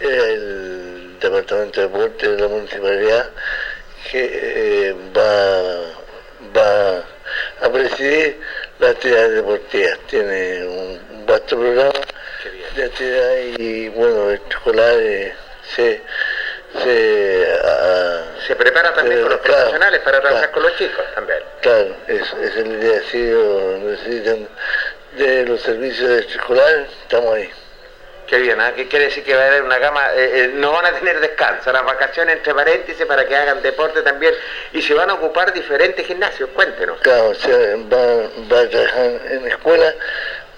[0.00, 3.30] El departamento de deporte de la municipalidad
[4.10, 6.07] que eh, va,
[6.56, 7.04] va
[7.60, 8.40] a presidir
[8.78, 9.98] las actividades deportivas.
[10.08, 11.92] Tiene un, vasto programa
[12.74, 14.40] de actividades y bueno, el
[15.00, 15.34] eh,
[15.74, 16.02] se
[16.82, 17.58] se,
[18.46, 20.52] Se prepara también con los claro, profesionales para trabajar claro.
[20.52, 21.38] con los chicos también.
[21.60, 23.00] Claro, eso, esa es la idea.
[23.10, 24.48] Si ellos necesitan
[25.16, 27.50] de los servicios de escolar, estamos ahí.
[28.28, 28.72] Qué bien, ¿ah?
[28.76, 30.06] ¿qué quiere decir que va a haber una gama?
[30.14, 34.02] eh, eh, no van a tener descanso, las vacaciones entre paréntesis para que hagan deporte
[34.02, 34.34] también
[34.72, 37.00] y se van a ocupar diferentes gimnasios, cuéntenos.
[37.00, 37.56] Claro, o sea,
[37.90, 39.94] va, va a trabajar en escuela,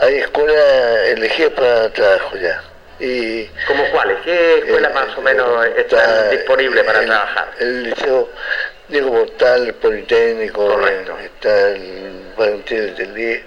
[0.01, 2.61] hay escuelas elegidas para trabajo ya.
[2.99, 4.19] Y ¿Como cuáles?
[4.25, 7.49] ¿Qué escuelas Eh, más o menos está están disponibles para el- trabajar?
[7.61, 8.29] El liceo
[8.89, 11.17] Diego Portal, el Politécnico, Correcto.
[11.21, 13.45] eh, está el Valentín del Día, Qué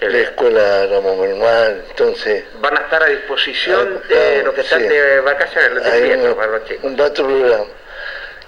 [0.00, 4.80] la escuela Ramón Manuel, entonces Van a estar a disposición Ah, de los que están
[4.80, 4.88] sí.
[4.88, 6.84] de vacaciones, los hay un, para los chicos.
[6.84, 7.64] un vasto programa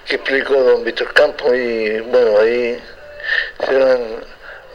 [0.05, 2.79] que explicó don Víctor Campos y bueno, ahí
[3.65, 4.01] se van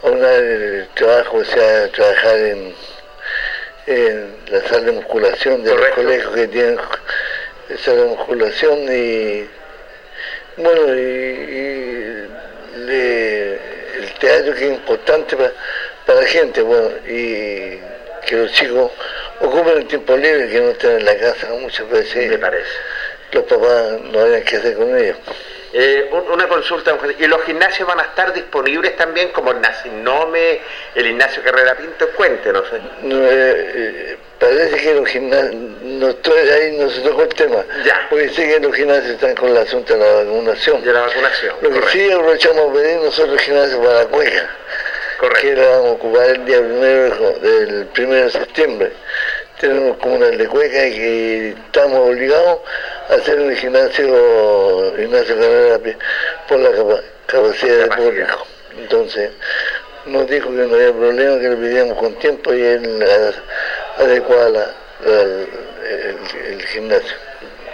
[0.03, 2.75] a unar el trabajo, o sea, trabajar en,
[3.87, 6.01] en la sala de musculación de Correcto.
[6.03, 6.79] los colegios que tienen
[7.83, 9.49] sala de musculación y
[10.57, 12.27] bueno, y, y
[12.85, 13.53] le-
[13.97, 15.51] el teatro que es importante pa-
[16.07, 17.79] para la gente, bueno, y
[18.25, 18.91] que los chicos
[19.41, 22.29] ocupen el tiempo libre, que no estén en la casa muchas veces.
[22.29, 22.69] Me parece.
[23.33, 25.17] Los papás no hayan que hacer con ellos.
[25.73, 26.97] Eh, un- una consulta.
[27.19, 30.61] ¿y los gimnasios van a estar disponibles también como el Nacinome,
[30.95, 32.07] el Ignacio Carrera Pinto?
[32.15, 32.63] Cuéntenos.
[32.73, 32.81] eh.
[33.03, 38.07] No, eh, parece que los gimnasios, no estoy ahí, no se tocó el tema, Ya.
[38.09, 40.83] porque sé que los gimnasios están con el asunto de la vacunación.
[40.83, 41.55] De la vacunación.
[41.61, 41.91] Lo que correcto.
[41.91, 44.49] sí aprovechamos a pedir nosotros el gimnasio para la cueca,
[45.19, 45.41] Correcto.
[45.41, 48.91] que la a ocupar el día primero del primero de septiembre.
[49.59, 52.59] Tenemos comunal de cueca y que estamos obligados
[53.09, 55.35] a hacer un gimnasio, gimnasio
[56.47, 58.45] por la capa- capacidad de público.
[58.77, 59.31] Entonces,
[60.05, 63.03] nos dijo que no había problema, que lo pidiéramos con tiempo y él
[63.97, 64.71] adecuaba la-
[65.05, 66.17] la- el,
[66.51, 67.15] el gimnasio.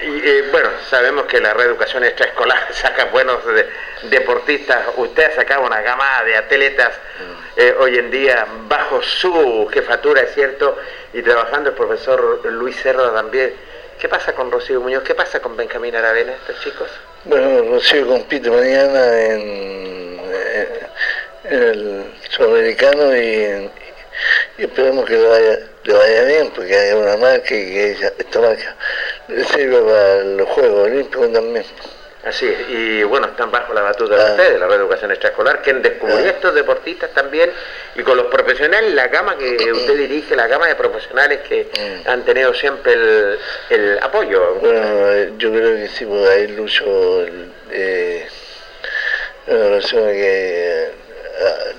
[0.05, 3.67] Y, eh, bueno, sabemos que la reeducación extraescolar saca buenos de-
[4.09, 4.79] deportistas.
[4.97, 6.91] Usted ha sacado una gama de atletas
[7.55, 10.77] eh, hoy en día bajo su jefatura, es cierto,
[11.13, 13.53] y trabajando el profesor Luis Cerda también.
[13.99, 15.03] ¿Qué pasa con Rocío Muñoz?
[15.03, 16.89] ¿Qué pasa con Benjamín Aravena, estos chicos?
[17.25, 20.79] Bueno, Rocío compite mañana en, eh,
[21.45, 23.71] en el sudamericano y, en-
[24.57, 28.39] y esperemos que vaya, le vaya bien, porque hay una marca y que ella- esta
[28.39, 28.75] marca
[29.27, 31.65] le sirve para los Juegos Olímpicos también.
[32.25, 34.31] Así es, y bueno, están bajo la batuta de Ah.
[34.31, 36.29] ustedes, la reeducación extraescolar, quien descubrió Ah.
[36.29, 37.51] estos deportistas también,
[37.95, 41.67] y con los profesionales, la gama que usted dirige, la gama de profesionales que
[42.05, 43.37] han tenido siempre el,
[43.71, 44.55] el apoyo.
[44.55, 47.25] Bueno, eh, yo creo que sí, porque ahí Lucho
[47.69, 48.25] eh,
[49.47, 50.91] una persona que eh,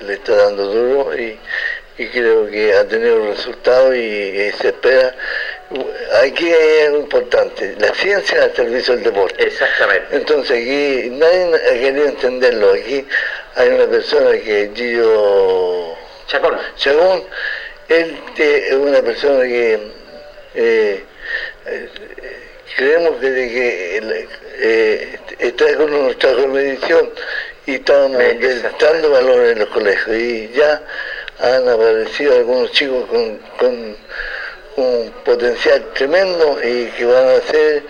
[0.07, 1.39] le está dando duro y,
[1.97, 5.15] y creo que ha tenido resultados y, y se espera.
[6.23, 6.53] Aquí
[6.85, 9.45] algo importante, la ciencia al servicio del deporte.
[9.45, 10.17] Exactamente.
[10.17, 12.73] Entonces aquí nadie ha querido entenderlo.
[12.73, 13.07] Aquí
[13.55, 15.95] hay una persona que es Gillo
[16.27, 16.59] Chacón.
[16.77, 17.25] Chacón,
[17.89, 19.75] él es una persona que
[20.55, 21.05] eh,
[21.67, 21.89] eh,
[22.77, 24.29] creemos que, de que
[24.59, 27.11] eh, está con nuestra medición
[27.67, 28.13] y estamos
[28.79, 30.83] dando valor en los colegios y ya
[31.41, 33.97] han aparecido algunos chicos con, con
[34.77, 37.83] un potencial tremendo y que van a hacer,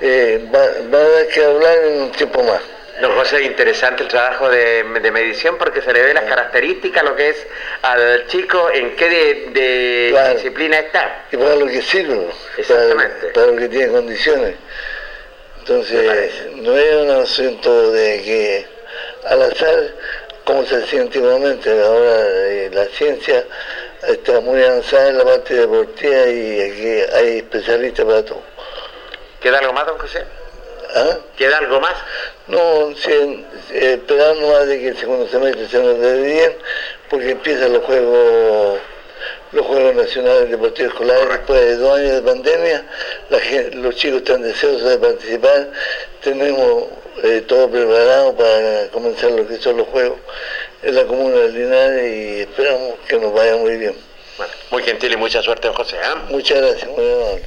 [0.00, 2.60] eh, va- van a dar que hablar en un tiempo más.
[3.00, 7.14] Don José, interesante el trabajo de, de medición porque se le ve las características, lo
[7.14, 7.46] que es
[7.82, 10.34] al chico, en qué de, de Claro.
[10.34, 11.24] disciplina está.
[11.30, 12.26] y para lo que sirve,
[12.56, 13.14] Exactamente.
[13.28, 14.54] Para, para lo que tiene condiciones.
[15.60, 18.66] Entonces, no es un asunto de que
[19.24, 19.88] al azar,
[20.46, 23.44] como se hacía antiguamente, ahora eh, la ciencia
[24.06, 28.40] está muy avanzada en la parte deportiva y aquí hay especialistas para todo.
[29.40, 30.24] ¿Queda algo más, don José?
[30.94, 31.18] ¿Ah?
[31.36, 31.94] ¿Queda algo más?
[32.46, 36.56] No, si, eh, esperar nomás de que el segundo semestre se nos dé bien,
[37.10, 38.78] porque empiezan los juegos
[39.52, 42.84] los Juegos Nacionales Deportivos Escolares después de dos años de pandemia,
[43.30, 45.70] la gen- los chicos están deseosos de participar,
[46.22, 46.84] tenemos
[47.24, 50.18] eh, todo preparado para comenzar lo que son los Juegos
[50.82, 53.94] en la comuna de Linares y esperamos que nos vaya muy bien.
[54.36, 55.96] Bueno, muy gentil y mucha suerte, don José.
[56.04, 56.26] ¿ah?
[56.30, 57.42] Muchas gracias, muy amable.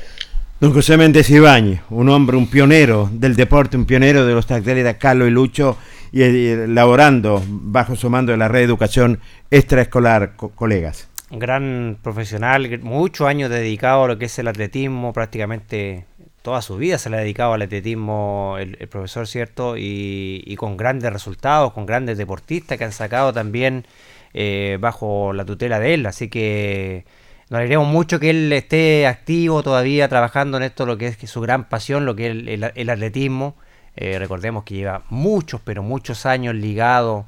[0.60, 4.96] Don José Méndez Ibáñez, un hombre, un pionero del deporte, un pionero de los atletas
[5.00, 5.78] Carlos y Lucho,
[6.12, 11.08] y, eh, laborando bajo su mando de la red de educación extraescolar, co- colegas.
[11.30, 16.06] Un gran profesional, muchos años dedicado a lo que es el atletismo, prácticamente
[16.42, 19.78] toda su vida se le ha dedicado al atletismo el, profesor, ¿cierto?
[19.78, 23.86] Y, y con grandes resultados, con grandes deportistas que han sacado también
[24.34, 26.06] eh, bajo la tutela de él.
[26.06, 27.06] Así que
[27.50, 31.42] nos alegramos mucho que él esté activo todavía trabajando en esto, lo que es su
[31.42, 33.56] gran pasión, lo que es el, atletismo.
[33.96, 37.26] Eh, recordemos que lleva muchos, pero muchos años ligado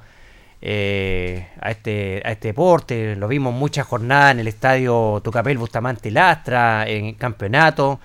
[0.61, 3.15] eh, a, este, a este deporte.
[3.15, 7.99] Lo vimos muchas jornadas en el estadio Tucapel Bustamante Lastra, en campeonato.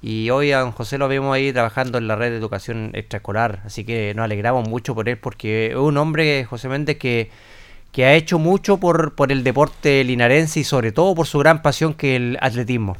[0.00, 3.62] Y hoy a don José lo vemos ahí trabajando en la red de educación extraescolar.
[3.64, 7.30] Así que nos alegramos mucho por él porque es un hombre, José Méndez, que,
[7.90, 11.62] que ha hecho mucho por, por el deporte linarense y sobre todo por su gran
[11.62, 12.96] pasión que es el atletismo.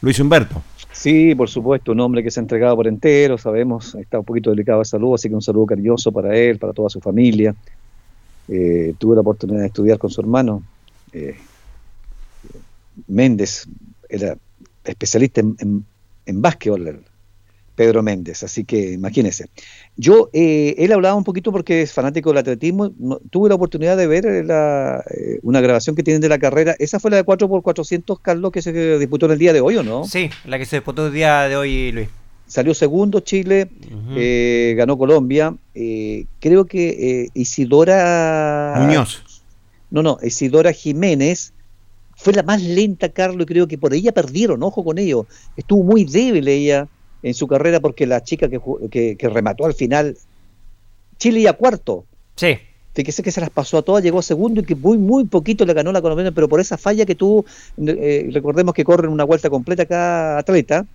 [0.00, 0.62] Luis Humberto.
[0.92, 4.50] Sí, por supuesto, un hombre que se ha entregado por entero, sabemos, está un poquito
[4.50, 7.54] delicado de salud, así que un saludo cariñoso para él, para toda su familia.
[8.48, 10.62] Eh, tuve la oportunidad de estudiar con su hermano,
[11.12, 11.36] eh,
[13.08, 13.66] Méndez,
[14.08, 14.36] era
[14.84, 15.84] especialista en, en,
[16.26, 17.04] en básquetbol,
[17.76, 19.46] Pedro Méndez, así que imagínense.
[19.96, 23.96] Yo, eh, él hablaba un poquito porque es fanático del atletismo, no- tuve la oportunidad
[23.96, 27.16] de ver eh, la, eh, una grabación que tienen de la carrera, esa fue la
[27.16, 30.04] de 4x400, Carlos, que se disputó en el día de hoy, ¿o no?
[30.04, 32.08] Sí, la que se disputó el día de hoy, Luis.
[32.46, 33.68] Salió segundo Chile,
[34.16, 35.54] eh, ganó Colombia.
[35.74, 38.74] eh, creo que eh, Isidora.
[38.78, 39.24] Muñoz.
[39.90, 41.53] No, no, Isidora Jiménez
[42.16, 45.26] fue la más lenta, Carlos, y creo que por ella perdieron, ojo con ello.
[45.56, 46.88] Estuvo muy débil ella
[47.22, 48.60] en su carrera porque la chica que,
[48.90, 50.16] que, que remató al final,
[51.18, 52.04] Chile iba cuarto.
[52.36, 52.58] Sí.
[52.94, 55.64] Fíjese que se las pasó a todas, llegó a segundo y que muy, muy poquito
[55.66, 57.44] le ganó la colombiana, pero por esa falla que tuvo,
[57.76, 60.86] eh, recordemos que corren una vuelta completa cada atleta,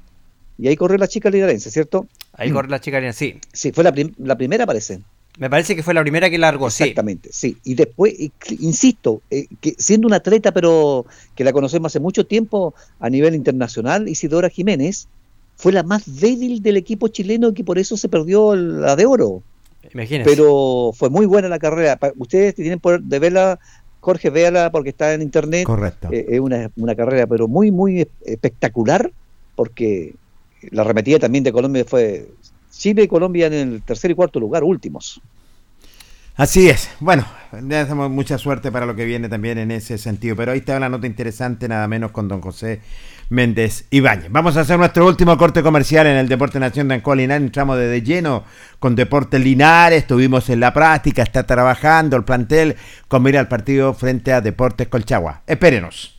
[0.58, 2.08] y ahí corrió la chica linarense, ¿cierto?
[2.34, 3.40] Ahí corre la chica, sí.
[3.52, 5.02] Sí, fue la, prim- la primera, parece.
[5.40, 6.84] Me parece que fue la primera que largó, sí.
[6.84, 7.58] Exactamente, sí.
[7.64, 12.26] Y después, y insisto, eh, que siendo una atleta, pero que la conocemos hace mucho
[12.28, 15.08] tiempo a nivel internacional, Isidora Jiménez
[15.56, 19.42] fue la más débil del equipo chileno que por eso se perdió la de oro.
[19.94, 20.30] Imagínense.
[20.30, 21.98] Pero fue muy buena la carrera.
[22.18, 23.60] Ustedes tienen poder de verla,
[24.02, 25.66] Jorge, véala porque está en internet.
[25.66, 26.10] Correcto.
[26.12, 29.10] Eh, es una, una carrera, pero muy, muy es- espectacular,
[29.56, 30.16] porque
[30.72, 32.28] la arremetida también de Colombia fue
[32.72, 35.22] Chile y Colombia en el tercer y cuarto lugar, últimos.
[36.40, 36.90] Así es.
[37.02, 40.38] Bueno, le damos mucha suerte para lo que viene también en ese sentido.
[40.38, 42.80] Pero ahí está una nota interesante, nada menos con don José
[43.28, 44.32] Méndez Ibáñez.
[44.32, 47.46] Vamos a hacer nuestro último corte comercial en el Deporte Nación de Ancoa Linares.
[47.46, 48.46] Entramos de lleno
[48.80, 50.04] con Deporte Linares.
[50.04, 52.78] Estuvimos en la práctica, está trabajando el plantel
[53.10, 55.42] con mira al partido frente a Deportes Colchagua.
[55.46, 56.19] Espérenos.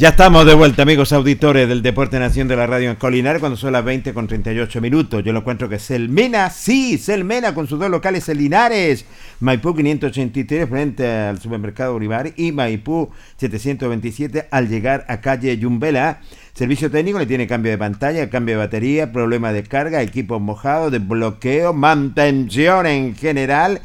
[0.00, 3.58] Ya estamos de vuelta, amigos auditores del Deporte Nación de la Radio en Colinar, cuando
[3.58, 5.22] son las 20 con 38 minutos.
[5.22, 9.04] Yo lo encuentro que Selmena, sí, Selmena con sus dos locales en Linares,
[9.40, 16.20] Maipú 583 frente al supermercado Uribar y Maipú 727 al llegar a calle Yumbela.
[16.54, 20.90] Servicio técnico le tiene cambio de pantalla, cambio de batería, problema de carga, equipos mojados,
[20.92, 23.82] de bloqueo, mantención en general.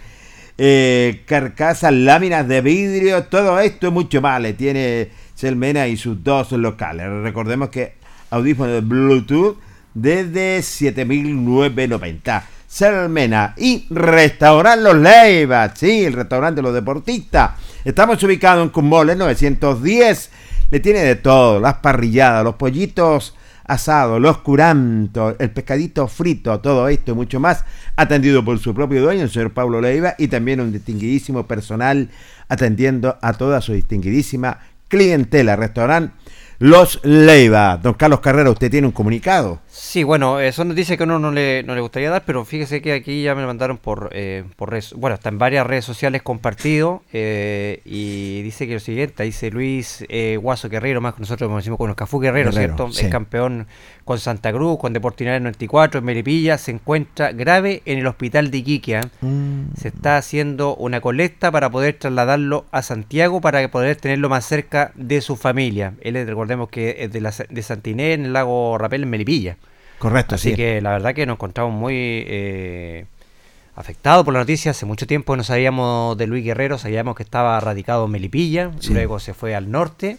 [0.57, 4.41] Eh, carcasas, láminas de vidrio, todo esto y mucho más.
[4.41, 7.07] Le tiene Selmena y sus dos locales.
[7.21, 7.95] Recordemos que
[8.31, 9.57] audífonos de Bluetooth
[9.93, 12.47] desde 7990.
[12.67, 17.51] Selmena y Restaurante Los Leivas, sí, el restaurante de los deportistas.
[17.85, 20.29] Estamos ubicados en Cumboles 910.
[20.71, 23.35] Le tiene de todo, las parrilladas, los pollitos
[23.65, 27.63] asados, los curantos, el pescadito frito, todo esto y mucho más,
[27.95, 32.09] atendido por su propio dueño, el señor Pablo Leiva, y también un distinguidísimo personal
[32.47, 35.55] atendiendo a toda su distinguidísima clientela.
[35.55, 36.15] Restaurante
[36.59, 37.77] Los Leiva.
[37.77, 39.61] Don Carlos Carrera, usted tiene un comunicado.
[39.77, 42.81] Sí, bueno, eh, son noticias que uno no le, no le gustaría dar, pero fíjese
[42.81, 46.21] que aquí ya me mandaron por, eh, por redes, bueno, está en varias redes sociales
[46.21, 51.49] compartido eh, y dice que lo siguiente, dice Luis eh, Guaso Guerrero, más que nosotros
[51.49, 52.93] como decimos con el Cafú Guerrero, Guerrero, ¿cierto?
[52.93, 53.05] sí.
[53.05, 53.67] Es campeón
[54.05, 58.59] con Santa Cruz, con Deportivo 94, en Melipilla, se encuentra grave en el hospital de
[58.59, 58.95] Iquique.
[58.95, 59.09] ¿ah?
[59.19, 59.75] Mm.
[59.75, 64.93] Se está haciendo una colecta para poder trasladarlo a Santiago para poder tenerlo más cerca
[64.95, 65.95] de su familia.
[65.99, 69.57] Él, recordemos que es de, la, de Santiné, en el lago Rapel, en Melipilla.
[69.99, 70.55] Correcto, Así sí.
[70.55, 71.95] que la verdad que nos encontramos muy
[72.27, 73.05] eh,
[73.75, 74.71] afectados por la noticia.
[74.71, 78.93] Hace mucho tiempo no sabíamos de Luis Guerrero, sabíamos que estaba radicado en Melipilla, Sí.
[78.93, 80.17] luego se fue al norte.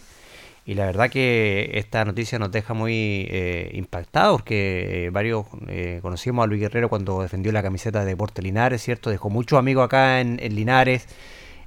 [0.65, 5.99] Y la verdad que esta noticia nos deja muy eh, impactados, porque eh, varios eh,
[6.01, 9.09] conocimos a Luis Guerrero cuando defendió la camiseta de Deporte Linares, ¿cierto?
[9.09, 11.07] Dejó muchos amigos acá en, en Linares.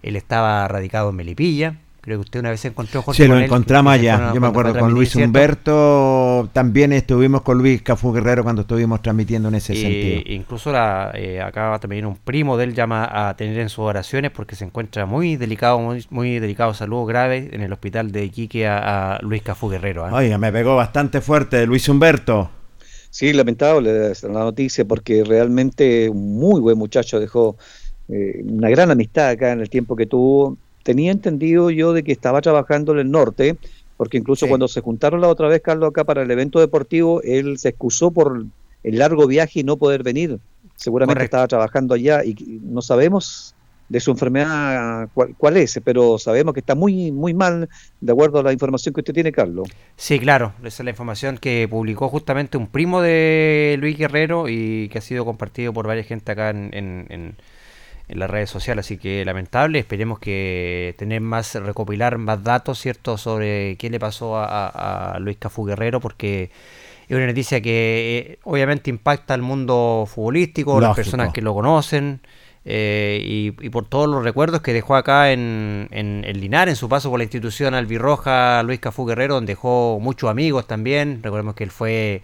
[0.03, 1.77] Él estaba radicado en Melipilla.
[2.03, 4.19] Creo que usted una vez se encontró Jorge, Sí, lo encontramos se allá.
[4.19, 5.15] Yo me cuando acuerdo con Luis.
[5.17, 6.49] Humberto.
[6.53, 10.23] También estuvimos con Luis Cafú Guerrero cuando estuvimos transmitiendo en ese Y- sentido.
[10.35, 14.31] incluso la, eh, acá también un primo de él llama a tener en sus oraciones
[14.31, 18.67] porque se encuentra muy delicado, muy, muy delicado, salud grave en el hospital de Iquique
[18.67, 20.05] a, a Luis Cafú Guerrero.
[20.07, 20.11] ¿ah?
[20.15, 22.51] Oiga, me pegó bastante fuerte Luis Humberto.
[23.11, 27.57] Sí, lamentable la noticia porque realmente un muy buen muchacho dejó
[28.09, 30.57] eh, una gran amistad acá en el tiempo que tuvo.
[30.83, 33.57] Tenía entendido yo de que estaba trabajando en el norte,
[33.97, 34.49] porque incluso Sí.
[34.49, 38.11] cuando se juntaron la otra vez, Carlos, acá para el evento deportivo, él se excusó
[38.11, 38.45] por
[38.83, 40.39] el largo viaje y no poder venir.
[40.77, 41.37] Seguramente Correcto.
[41.37, 43.55] estaba trabajando allá y no sabemos
[43.91, 47.69] de su enfermedad cuál, cuál es, pero sabemos que está muy, muy mal,
[48.01, 49.69] de acuerdo a la información que usted tiene, Carlos.
[49.97, 54.89] Sí, claro, esa es la información que publicó justamente un primo de Luis Guerrero y
[54.91, 57.37] que ha sido compartido por varias gente acá en, en- en-
[58.11, 63.17] en las redes sociales, así que lamentable, esperemos que tener más, recopilar más datos, ¿cierto?,
[63.17, 66.51] sobre qué le pasó a, a- a Luis Cafú Guerrero, porque
[67.09, 72.21] es una noticia que eh, obviamente impacta al mundo futbolístico, las personas que lo conocen,
[72.65, 76.77] eh, y, y por todos los recuerdos que dejó acá en, en, en Linares, en
[76.77, 81.21] su paso por la institución albirroja Luis Cafú Guerrero, donde dejó muchos amigos también.
[81.23, 82.23] Recordemos que él fue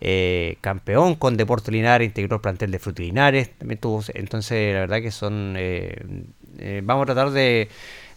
[0.00, 3.50] eh, campeón con Deportes Linares, integró el plantel de Fruti Linares.
[3.58, 5.54] También tuvo, entonces, la verdad que son.
[5.56, 5.96] eh,
[6.58, 7.68] eh, vamos a tratar de,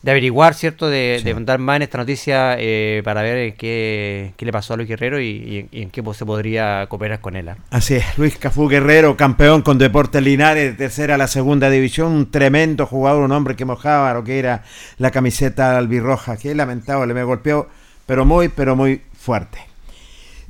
[0.01, 0.87] de averiguar, ¿cierto?
[0.89, 4.77] De, de dar más en esta noticia eh, para ver qué, qué le pasó a
[4.77, 7.49] Luis Guerrero y, y- y en qué se podría cooperar con él.
[7.49, 7.57] ¿ah?
[7.69, 12.31] Así es, Luis Cafú Guerrero, campeón con Deportes Linares, tercera a la segunda división, un
[12.31, 14.63] tremendo jugador, un hombre que mojaba lo que era
[14.99, 17.67] la camiseta albirroja, que lamentable, me golpeó,
[18.05, 19.59] pero muy, pero muy fuerte.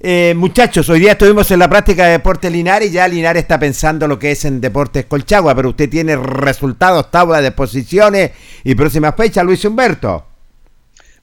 [0.02, 3.60] Eh, muchachos, hoy día estuvimos en la práctica de Deportes Linares y ya Linares está
[3.60, 8.32] pensando lo que es en Deportes Colchagua, pero usted tiene resultados, tabla de posiciones
[8.64, 10.24] y próxima fecha, Luis Humberto.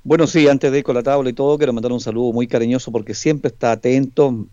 [0.04, 2.46] Bueno, sí, antes de ir con la tabla y todo, quiero mandar un saludo muy
[2.46, 4.44] cariñoso porque siempre está atento,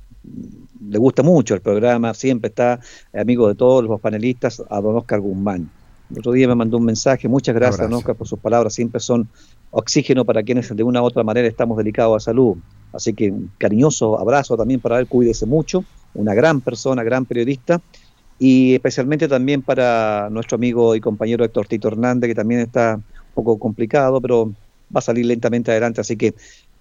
[0.89, 2.79] le gusta mucho el programa, siempre está
[3.13, 5.69] amigo de todos los panelistas, a don Oscar Guzmán.
[6.09, 7.97] El otro día me mandó un mensaje, muchas gracias, don.
[7.97, 9.27] Oscar, por sus palabras, siempre son
[9.73, 12.57] oxígeno para quienes de una u otra manera estamos delicados a salud.
[12.93, 15.83] Así que un cariñoso abrazo también para él, cuídese mucho,
[16.13, 17.81] una gran persona, gran periodista,
[18.37, 23.33] y especialmente también para nuestro amigo y compañero Héctor Tito Hernández, que también está un
[23.33, 24.53] poco complicado, pero
[24.95, 26.35] va a salir lentamente adelante, así que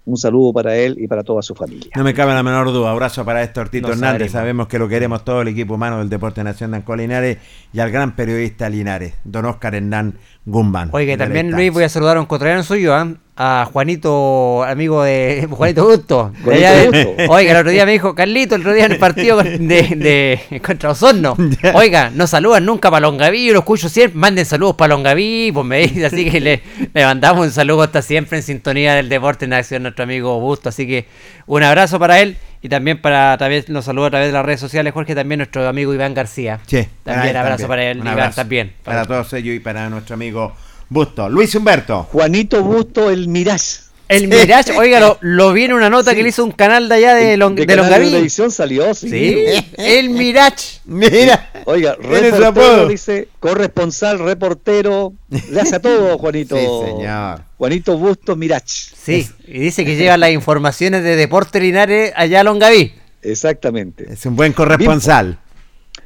[0.05, 1.91] un saludo para él y para toda su familia.
[1.95, 2.91] No me cabe la menor duda.
[2.91, 4.31] Abrazo para Héctor Tito Nos Hernández.
[4.31, 7.37] Sabemos que lo queremos todo el equipo humano del Deporte Nacional de Linares
[7.71, 10.15] y al gran periodista Linares, don Oscar Hernán
[10.45, 10.91] Guzmán.
[10.93, 11.51] La también.
[11.51, 13.07] Luis, voy a saludar a un cotrano suyo, ¿ah?
[13.35, 16.31] A Juanito, amigo de Juanito Gusto.
[16.45, 16.85] de
[17.15, 17.23] Gusto.
[17.33, 20.61] Oiga, el otro día me dijo, Carlito, el otro día en el partido de, de-
[20.65, 21.35] contra Osorno.
[21.73, 25.65] Oiga, no saludan nunca para Longaví, yo lo escucho siempre, manden saludos para Longaví, pues
[25.65, 26.61] me dice, así que le,
[26.93, 30.85] le mandamos un saludo hasta siempre en sintonía del Deporte Nacional, nuestro amigo Busto, así
[30.87, 31.07] que
[31.47, 34.59] un abrazo para él y también para, también nos saluda a través de las redes
[34.59, 36.59] sociales, Jorge, también nuestro amigo Iván García.
[36.67, 38.73] Sí, También abrazo para él, Un Iván, abrazo también.
[38.83, 40.53] Para todos ellos y para nuestro amigo
[40.93, 41.27] Busto.
[41.27, 42.03] Luis Humberto.
[42.11, 43.81] Juanito Busto, el Mirage.
[44.09, 46.95] El Mirage, oiga, lo, lo vi en una nota que le hizo un canal de
[46.95, 48.09] allá de, Long- de, Canal Longaví.
[48.11, 49.09] Televisión salió, sí.
[49.09, 49.45] Sí,
[49.77, 50.81] el Mirage.
[50.85, 51.49] Mira.
[51.65, 55.13] Oiga, reportero, dice, corresponsal, reportero,
[55.49, 56.55] le hace a todo, Juanito.
[56.55, 57.41] Sí, señor.
[57.57, 58.67] Juanito Busto Mirach.
[58.67, 62.93] Sí, y dice que lleva las informaciones de Deporte Linares allá a Longaví.
[63.23, 64.05] Exactamente.
[64.11, 65.39] Es un buen corresponsal.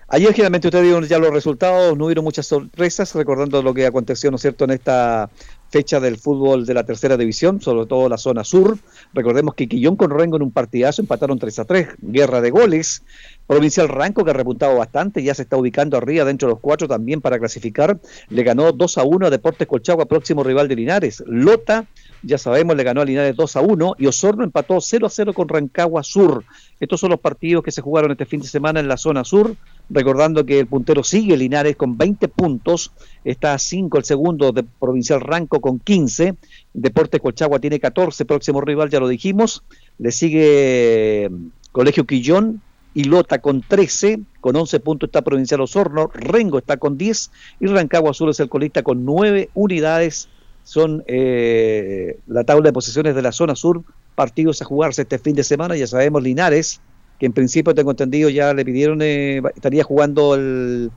[0.09, 4.31] Ayer generalmente ustedes vieron ya los resultados, no hubieron muchas sorpresas, recordando lo que aconteció,
[4.31, 5.29] ¿no es cierto?, en esta
[5.69, 8.77] fecha del fútbol de la tercera división, sobre todo la zona sur.
[9.13, 13.03] Recordemos que Quillón con Rengo en un partidazo empataron 3 a 3, guerra de goles.
[13.47, 16.87] Provincial Ranco, que ha repuntado bastante, ya se está ubicando arriba dentro de los cuatro
[16.87, 17.99] también para clasificar.
[18.29, 21.21] Le ganó 2 a 1 a Deportes Colchagua, próximo rival de Linares.
[21.27, 21.85] Lota
[22.23, 25.33] ya sabemos, le ganó a Linares 2 a 1 y Osorno empató 0 a 0
[25.33, 26.43] con Rancagua Sur.
[26.79, 29.55] Estos son los partidos que se jugaron este fin de semana en la zona sur.
[29.89, 32.91] Recordando que el puntero sigue Linares con 20 puntos,
[33.23, 36.35] está a 5 el segundo de Provincial Ranco con 15,
[36.73, 39.63] Deportes Colchagua tiene 14, próximo rival ya lo dijimos,
[39.97, 41.29] le sigue
[41.71, 42.61] Colegio Quillón
[42.97, 47.67] y Lota con 13, con 11 puntos está Provincial Osorno, Rengo está con 10 y
[47.67, 50.29] Rancagua Sur es el colista con 9 unidades.
[50.63, 53.83] Son eh, la tabla de posiciones de la zona sur,
[54.15, 56.81] partidos a jugarse este fin de semana, ya sabemos Linares,
[57.19, 60.91] que en principio tengo entendido ya le pidieron, eh, estaría jugando el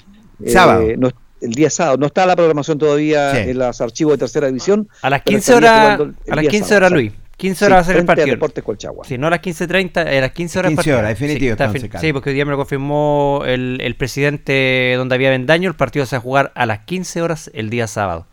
[0.44, 0.86] eh, Sábado.
[0.98, 1.10] no-
[1.40, 1.96] el día sábado.
[1.96, 3.50] No está la programación todavía Sí.
[3.50, 4.88] en los archivos de tercera división.
[5.00, 6.92] A las pero 15 estaría horas, a las día 15 sábado, horas.
[6.92, 7.12] Luis.
[7.38, 8.26] 15 horas va a ser el partido.
[8.26, 9.04] Deportes Colchagua.
[9.06, 10.68] Si no a las 15.30, a las 15 horas.
[10.68, 10.98] 15 partido.
[10.98, 11.90] horas, definitivo, está entonces.
[12.02, 15.70] Sí, porque hoy día me lo confirmó el, el presidente donde había Vendaño.
[15.70, 18.26] El partido se va a jugar a las 15 horas el día sábado.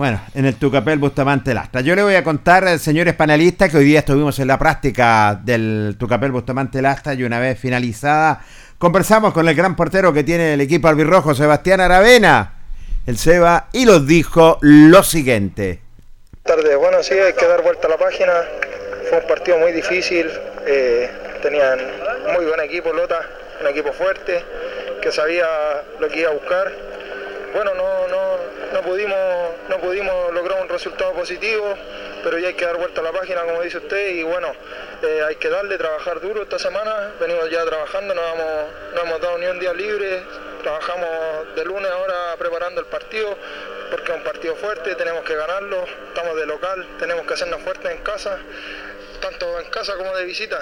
[0.00, 1.82] Bueno, en el Tucapel Bustamante Lastra.
[1.82, 5.38] Yo le voy a contar, eh, señores panelistas, que hoy día estuvimos en la práctica
[5.44, 8.40] del Tucapel Bustamante Lastra y una vez finalizada,
[8.78, 12.54] conversamos con el gran portero que tiene el equipo albirrojo, Sebastián Aravena,
[13.06, 15.82] el Seba, y nos dijo lo siguiente.
[16.44, 16.78] tardes.
[16.78, 18.32] Bueno, sí, hay que dar vuelta a la página.
[19.10, 20.30] Fue un partido muy difícil.
[20.66, 21.10] eh,
[21.42, 21.78] tenían
[22.34, 23.20] muy buen equipo, Lota,
[23.60, 24.42] un equipo fuerte
[25.02, 25.44] que sabía
[26.00, 26.89] lo que iba a buscar.
[27.52, 28.36] Bueno, no, no,
[28.72, 29.18] no pudimos,
[29.68, 31.74] no pudimos lograr un resultado positivo,
[32.22, 34.52] pero ya hay que dar vuelta a la página, como dice usted, y bueno,
[35.02, 37.12] eh, hay que darle, trabajar duro esta semana.
[37.18, 40.22] Venimos ya trabajando, no hemos, no hemos dado ni un día libre.
[40.62, 43.36] Trabajamos de lunes ahora preparando el partido,
[43.90, 45.84] porque es un partido fuerte, tenemos que ganarlo.
[46.08, 48.38] Estamos de local, tenemos que hacernos fuertes en casa,
[49.20, 50.60] tanto en casa como de visita.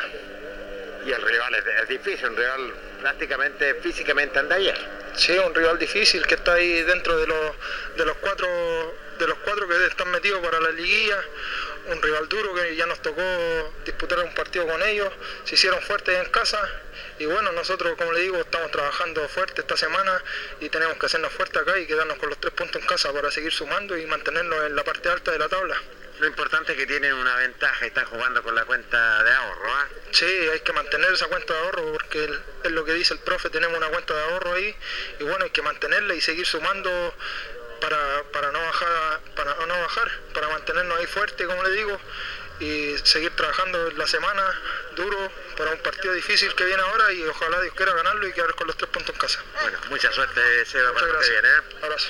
[1.05, 4.77] Y el rival es, difícil, un rival prácticamente físicamente anda bien.
[5.17, 7.53] Sí, un rival difícil que está ahí dentro de los,
[7.97, 8.47] de los cuatro
[9.19, 11.21] de los cuatro que están metidos para la liguilla.
[11.87, 13.23] Un rival duro que ya nos tocó
[13.85, 15.13] disputar un partido con ellos.
[15.45, 16.61] Se hicieron fuertes en casa.
[17.19, 20.23] Y bueno, nosotros, como le digo, estamos trabajando fuerte esta semana
[20.61, 23.31] y tenemos que hacernos fuertes acá y quedarnos con los tres puntos en casa para
[23.31, 25.77] seguir sumando y mantenernos en la parte alta de la tabla.
[26.21, 29.73] Lo importante es que tienen una ventaja y están jugando con la cuenta de ahorro.
[29.73, 29.87] ¿ah?
[30.11, 33.21] Sí, hay que mantener esa cuenta de ahorro porque el- es lo que dice el
[33.21, 34.75] profe, tenemos una cuenta de ahorro ahí
[35.21, 37.15] y bueno, hay que mantenerla y seguir sumando
[37.81, 42.01] para, para no bajar, para no bajar, para mantenernos ahí fuerte, como le digo,
[42.59, 44.43] y seguir trabajando la semana
[44.97, 48.53] duro para un partido difícil que viene ahora y ojalá Dios quiera ganarlo y quedar
[48.57, 49.41] con los tres puntos en casa.
[49.63, 51.43] Bueno, mucha suerte, Seba, Muchas para gracias.
[51.43, 51.49] viene.
[51.57, 51.63] ¿eh?
[51.85, 52.09] Abrazo.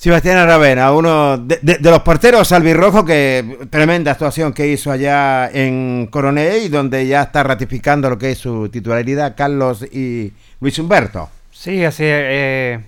[0.00, 6.70] Sebastián Aravena, uno de, los porteros albirrojos que tremenda actuación que hizo allá en Coronel
[6.70, 11.28] donde ya está ratificando lo que es su titularidad Carlos y Luis Humberto.
[11.50, 12.80] Sí, así eh,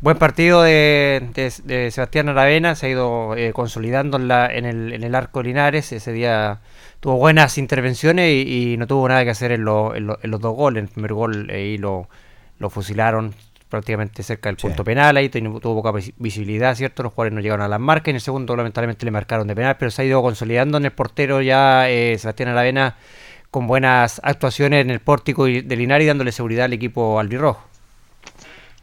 [0.00, 1.22] buen partido de,
[1.92, 6.58] Sebastián Aravena, se ha ido eh, consolidando en, el, arco Linares, ese día
[6.98, 10.40] tuvo buenas intervenciones y, no tuvo nada que hacer en, lo- en lo- en los
[10.40, 12.08] dos goles, el primer gol ahí lo,
[12.58, 13.36] lo fusilaron
[13.74, 14.66] prácticamente cerca del Sí.
[14.66, 17.02] punto penal, ahí tuvo poca visi- visibilidad, ¿cierto?
[17.02, 19.76] Los jugadores no llegaron a las marcas, en el segundo lamentablemente le marcaron de penal,
[19.78, 22.96] pero se ha ido consolidando en el portero ya eh, Sebastián Aravena
[23.50, 27.62] con buenas actuaciones en el pórtico de Linares dándole seguridad al equipo albirrojo.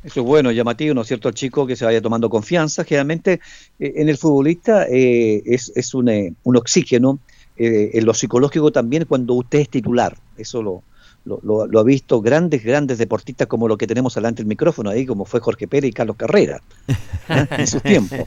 [0.03, 1.29] Eso es bueno, llamativo, ¿no es cierto?
[1.29, 2.83] El chico que se vaya tomando confianza.
[2.83, 3.39] Generalmente
[3.79, 7.19] eh, en el futbolista eh, es, es un, eh, un oxígeno,
[7.57, 10.17] en lo psicológico también cuando usted es titular.
[10.35, 10.81] Eso lo,
[11.25, 14.89] lo, lo- lo ha visto grandes, grandes deportistas como lo que tenemos delante del micrófono
[14.89, 17.45] ahí, como fue Jorge Pérez y Carlos Carrera, ¿eh?
[17.57, 18.19] en sus tiempos.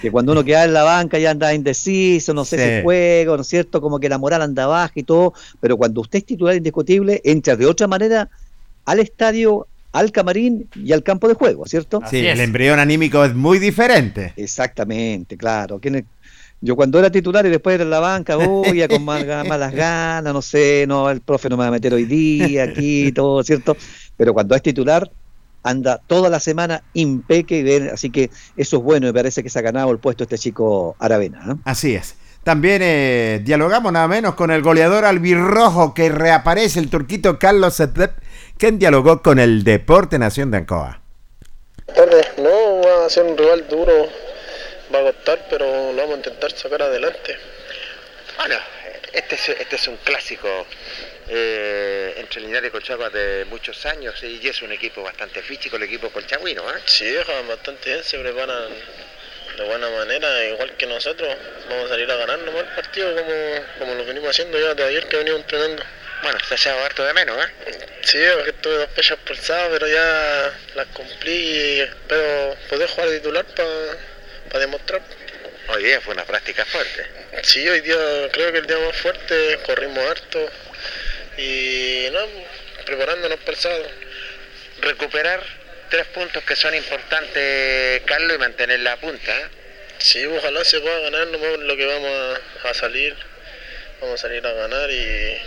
[0.00, 2.62] Que cuando uno queda en la banca ya anda indeciso, no sé Sí.
[2.62, 3.80] si el juego, ¿no es cierto?
[3.80, 7.54] Como que la moral anda baja y todo, pero cuando usted es titular indiscutible, entra
[7.56, 8.28] de otra manera
[8.86, 12.00] al estadio, al camarín y al campo de juego, ¿cierto?
[12.10, 14.32] Sí, el embrión anímico es muy diferente.
[14.36, 15.78] Exactamente, claro.
[15.80, 16.04] ¿Quién es?
[16.60, 19.72] Yo cuando era titular y después era en la banca, voy a con mal- malas
[19.72, 23.42] ganas, no sé, no, el profe no me va a meter hoy día, aquí, todo,
[23.44, 23.76] ¿cierto?
[24.16, 25.08] Pero cuando es titular,
[25.62, 29.50] anda toda la semana impeque, y ven- así que eso es bueno, me parece que
[29.50, 31.42] se ha ganado el puesto este chico Aravena.
[31.46, 31.60] ¿no?
[31.64, 32.16] Así es.
[32.42, 38.12] También eh, dialogamos nada menos con el goleador albirrojo que reaparece, el turquito Carlos Sedep,
[38.56, 41.02] quien dialogó con el Deporte Nación de Ancoa.
[41.94, 43.92] Tarde, no, va a ser un rival duro,
[44.94, 47.38] va a costar, pero lo vamos a intentar sacar adelante.
[48.36, 48.58] Bueno,
[49.12, 50.66] este es, este es un clásico
[51.28, 55.82] eh, entre Linares y Colchagua de muchos años y es un equipo bastante físico, el
[55.82, 56.62] equipo colchagüino.
[56.70, 56.80] ¿eh?
[56.84, 58.68] Sí, juegan bastante bien, se preparan
[59.56, 61.36] de buena manera, igual que nosotros.
[61.68, 64.84] Vamos a salir a ganar nomás el partido como, como lo venimos haciendo ya de
[64.84, 65.82] ayer que venimos entrenando.
[66.22, 67.78] Bueno, se ha echado harto de menos, ¿eh?
[68.02, 73.18] Sí, porque tuve dos fechas pulsadas, pero ya las cumplí y espero poder jugar de
[73.18, 73.68] titular para
[74.56, 75.02] demostrar.
[75.68, 77.06] Hoy día fue una práctica fuerte.
[77.42, 77.96] Sí, hoy día
[78.32, 80.50] creo que el día más fuerte, corrimos harto
[81.36, 82.20] y no,
[82.86, 83.90] preparándonos para el sábado.
[84.80, 85.42] Recuperar
[85.90, 89.36] tres puntos que son importantes, Carlos, y mantener la punta.
[89.36, 89.46] ¿eh?
[89.98, 93.14] Sí, ojalá se pueda ganar, no lo que vamos a, a salir,
[94.00, 95.38] vamos a salir a ganar y,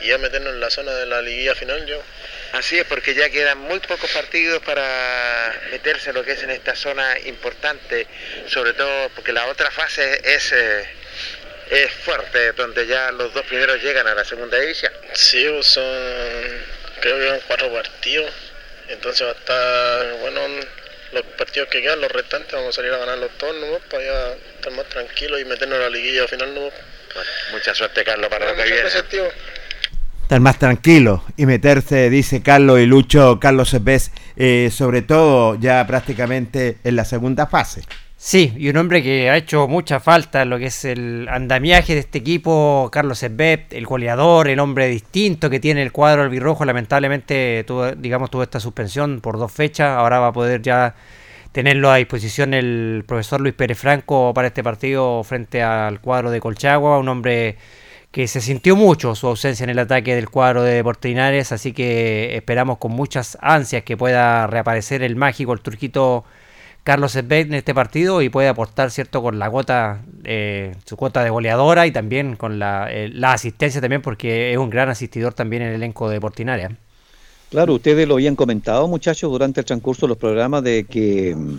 [0.00, 2.02] y ya meternos en la zona de la liguilla final yo.
[2.54, 6.50] Así es, porque ya quedan muy pocos partidos para meterse en lo que es en
[6.50, 8.06] esta zona importante,
[8.46, 10.88] sobre todo porque la otra fase es, eh,
[11.70, 14.92] es fuerte, donde ya los dos primeros llegan a la segunda división.
[15.14, 15.84] Sí, pues son,
[17.00, 18.32] creo que van cuatro partidos,
[18.86, 20.40] entonces va a estar, bueno,
[21.10, 24.32] los partidos que quedan, los restantes, vamos a salir a ganarlos todos nomás para ya
[24.54, 26.74] estar más tranquilos y meternos a la liguilla final nomás.
[27.14, 28.90] Bueno, mucha suerte, Carlos, para lo que viene.
[30.34, 35.86] Estar más tranquilo y meterse, dice Carlos y Lucho, Carlos Cebes, eh, sobre todo ya
[35.86, 37.82] prácticamente en la segunda fase.
[38.16, 41.94] Sí, y un hombre que ha hecho mucha falta en lo que es el andamiaje
[41.94, 46.64] de este equipo, Carlos Esbet, el goleador, el hombre distinto que tiene el cuadro albirrojo,
[46.64, 50.96] lamentablemente tuvo, digamos, tuvo esta suspensión por dos fechas, ahora va a poder ya
[51.52, 56.40] tenerlo a disposición el profesor Luis Pérez Franco para este partido frente al cuadro de
[56.40, 57.56] Colchagua, un hombre
[58.14, 61.72] que se sintió mucho su ausencia en el ataque del cuadro de Deportes Linares, así
[61.72, 66.22] que esperamos con muchas ansias que pueda reaparecer el mágico, el turquito
[66.84, 71.24] Carlos Esbet en este partido y puede aportar, ¿cierto?, con la cuota, eh, su cuota
[71.24, 75.34] de goleadora y también con la, eh, la asistencia también, porque es un gran asistidor
[75.34, 76.70] también en el elenco de Portinaria.
[77.50, 81.58] Claro, ustedes lo habían comentado, muchachos, durante el transcurso de los programas de que mm,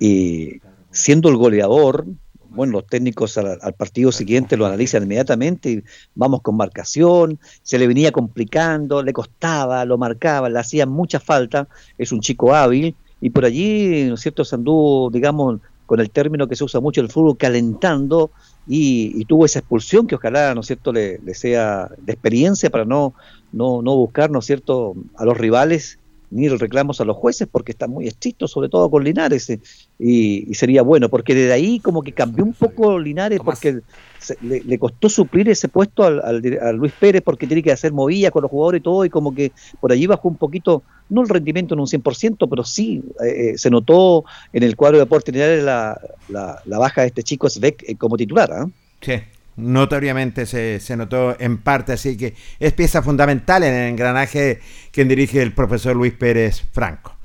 [0.00, 2.06] y siendo el goleador,
[2.54, 5.82] bueno, los técnicos al, al partido siguiente lo analizan inmediatamente y
[6.14, 11.68] vamos con marcación, se le venía complicando, le costaba, lo marcaba, le hacía mucha falta,
[11.98, 16.10] es un chico hábil y por allí, ¿no es cierto?, se anduvo, digamos, con el
[16.10, 18.30] término que se usa mucho en el fútbol, calentando
[18.66, 22.84] y, y tuvo esa expulsión que ojalá, ¿no es cierto?, le, sea de experiencia para
[22.84, 23.14] no,
[23.52, 25.98] no, no buscar, ¿no es cierto?, a los rivales
[26.34, 29.60] ni reclamos a los jueces porque están muy estrictos, sobre todo con Linares, eh,
[29.98, 33.80] y, y sería bueno, porque desde ahí como que cambió un poco Linares porque
[34.18, 37.70] se- le, le costó suplir ese puesto al, al a Luis Pérez porque tiene que
[37.72, 40.82] hacer movilla con los jugadores y todo, y como que por allí bajó un poquito,
[41.08, 44.98] no el rendimiento en un 100%, pero sí eh, eh, se notó en el cuadro
[44.98, 48.50] de Deportes Linares la, la, la baja de este chico Svek eh, como titular.
[48.52, 48.68] ¿ah?
[49.00, 49.12] Sí,
[49.56, 54.60] notoriamente se, se notó en parte, así que es pieza fundamental en el engranaje
[54.92, 57.16] quien dirige el profesor Luis Pérez Franco.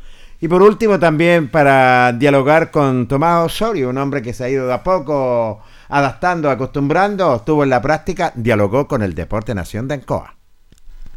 [0.41, 4.67] Y por último también para dialogar con Tomás Osorio, un hombre que se ha ido
[4.67, 9.95] de a poco adaptando, acostumbrando, estuvo en la práctica, dialogó con el Deporte Nación de
[9.95, 10.35] Ancoa.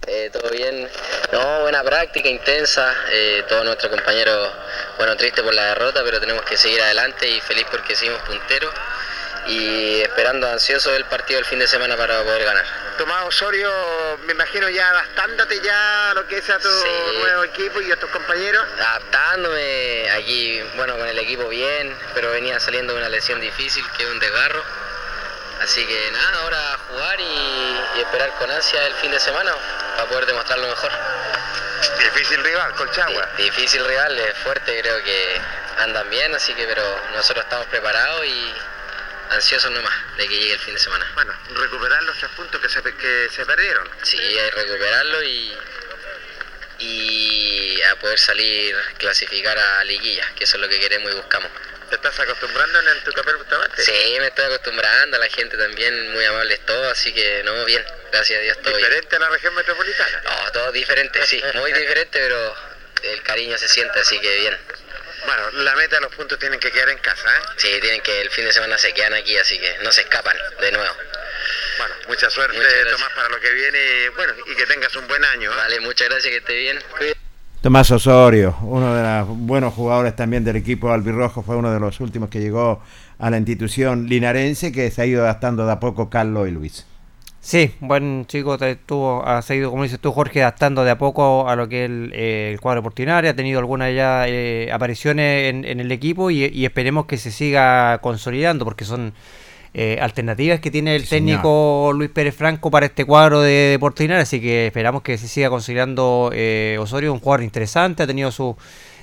[0.08, 0.88] Eh, todo bien,
[1.32, 4.50] no, buena práctica, intensa, eh, todos nuestros compañeros,
[4.98, 8.72] bueno, triste por la derrota, pero tenemos que seguir adelante y feliz porque seguimos punteros
[9.46, 12.64] y esperando ansioso el partido del fin de semana para poder ganar.
[12.98, 13.70] Tomás Osorio,
[14.26, 16.68] me imagino ya adaptándote ya a lo que es a tu
[17.18, 18.64] nuevo equipo y a tus compañeros.
[18.78, 24.04] Adaptándome aquí, bueno, con el equipo bien, pero venía saliendo de una lesión difícil que
[24.04, 24.62] es un desgarro.
[25.62, 29.52] Así que nada, ahora a jugar y, y esperar con ansia el fin de semana
[29.96, 30.90] para poder demostrarlo mejor.
[31.98, 33.28] Difícil rival, Colchagua.
[33.36, 35.40] Di- Difícil rival, es fuerte, creo que
[35.78, 36.82] andan bien, así que pero
[37.14, 38.54] nosotros estamos preparados y
[39.32, 41.10] ansiosos nomás de que llegue el fin de semana.
[41.14, 43.88] Bueno, recuperar los tres puntos que se, que se perdieron.
[44.02, 44.18] Sí,
[44.54, 45.56] recuperarlo y,
[46.78, 51.50] y a poder salir, clasificar a liguilla, que eso es lo que queremos y buscamos.
[51.88, 53.82] ¿Te estás acostumbrando en el Tucapel Bustamante?
[53.82, 57.84] Sí, me estoy acostumbrando, la gente también muy amable es todo, así que no, bien,
[58.10, 58.88] gracias a Dios todo bien.
[58.88, 60.22] Diferente a la región metropolitana.
[60.24, 62.56] No, todo diferente, sí, muy diferente, pero
[63.02, 64.58] el cariño se siente, así que bien.
[65.26, 67.42] Bueno, la meta de los puntos tienen que quedar en casa, ¿eh?
[67.56, 70.36] Sí, tienen que el fin de semana se quedan aquí, así que no se escapan
[70.60, 70.94] de nuevo.
[71.78, 72.58] Bueno, mucha suerte.
[72.90, 74.08] Tomás, para lo que viene.
[74.16, 75.50] Bueno, y que tengas un buen año.
[75.50, 75.56] ¿eh?
[75.56, 76.78] Vale, muchas gracias, que esté bien.
[76.96, 77.22] Cuídate.
[77.62, 82.00] Tomás Osorio, uno de los buenos jugadores también del equipo albirrojo, fue uno de los
[82.00, 82.82] últimos que llegó
[83.20, 86.86] a la institución linarense que se ha ido adaptando de a poco Carlos y Luis.
[87.44, 91.48] Sí, buen chico, te estuvo, ha seguido, como dices tú, Jorge, adaptando de a poco
[91.48, 95.50] a lo que es el, eh, el cuadro portinario, ha tenido algunas ya eh, apariciones
[95.50, 99.12] en, en el equipo y, y esperemos que se siga consolidando, porque son
[99.74, 101.38] eh, alternativas que tiene el Sí, señor.
[101.40, 105.26] técnico Luis Pérez Franco para este cuadro de, de Portinario, así que esperamos que se
[105.26, 108.54] siga consolidando eh, Osorio, un jugador interesante, ha tenido sus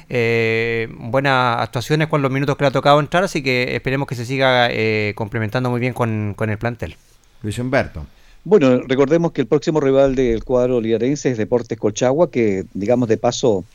[0.08, 4.16] eh, buenas actuaciones con los minutos que le ha tocado entrar, así que esperemos que
[4.16, 6.96] se siga eh, complementando muy bien con, con el plantel.
[7.42, 8.06] Luis Humberto.
[8.46, 13.18] Bueno, recordemos que el próximo rival del cuadro linarense es Deportes Colchagua, que digamos de
[13.18, 13.66] paso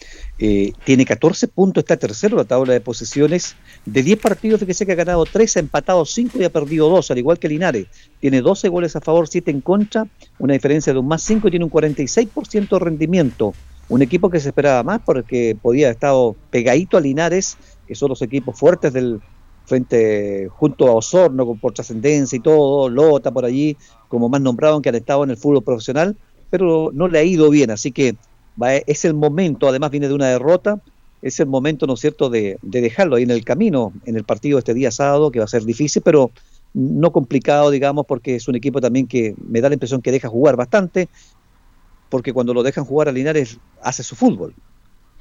[0.40, 3.54] Eh, tiene 14 puntos, está tercero en la tabla de posiciones.
[3.84, 7.10] De 10 partidos, fíjese que ha ganado 3, ha empatado 5 y ha perdido 2,
[7.12, 7.86] al igual que Linares.
[8.20, 10.08] Tiene 12 goles a favor, 7 en contra,
[10.40, 13.54] una diferencia de un más 5 y tiene un 46% de rendimiento.
[13.88, 18.08] Un equipo que se esperaba más porque podía haber estado pegadito a Linares, que son
[18.08, 19.20] los equipos fuertes del
[19.64, 23.76] frente junto a Osorno por trascendencia y todo, Lota por allí,
[24.08, 26.16] como más nombrados que han estado en el fútbol profesional,
[26.50, 28.16] pero no le ha ido bien, así que
[28.86, 30.80] es el momento, además viene de una derrota,
[31.22, 34.24] es el momento, ¿no es cierto?, de, de dejarlo ahí en el camino, en el
[34.24, 36.30] partido este día sábado, que va a ser difícil, pero
[36.74, 40.28] no complicado, digamos, porque es un equipo también que me da la impresión que deja
[40.28, 41.08] jugar bastante,
[42.10, 44.54] porque cuando lo dejan jugar a Linares hace su fútbol.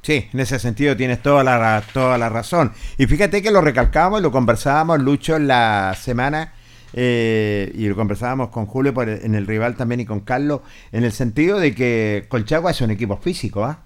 [0.04, 2.74] Sí, en ese sentido tienes toda la, toda la razón.
[2.98, 6.54] Y fíjate que lo recalcábamos y lo conversábamos, Lucho, la semana,
[6.94, 10.62] eh, y lo conversábamos con Julio por el- en el rival también y con Carlos,
[10.92, 13.80] en el sentido de que Colchagua es un equipo físico, ¿ah?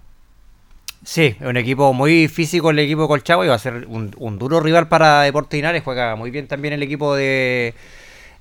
[1.03, 4.13] Sí, es un equipo muy físico el equipo de Colchagua y va a ser un,
[4.17, 5.83] un duro rival para Deportes Linares.
[5.83, 7.75] Juega muy bien también el equipo de,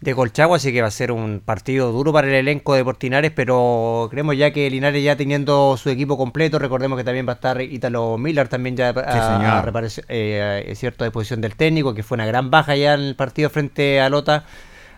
[0.00, 3.04] de Colchagua, así que va a ser un partido duro para el elenco de Deportes
[3.04, 7.32] Linares, pero creemos ya que Linares ya teniendo su equipo completo, recordemos que también va
[7.32, 9.62] a estar Ítalo Miller también ya a,
[10.08, 13.50] eh, cierto a disposición del técnico, que fue una gran baja ya en el partido
[13.50, 14.44] frente a Lota,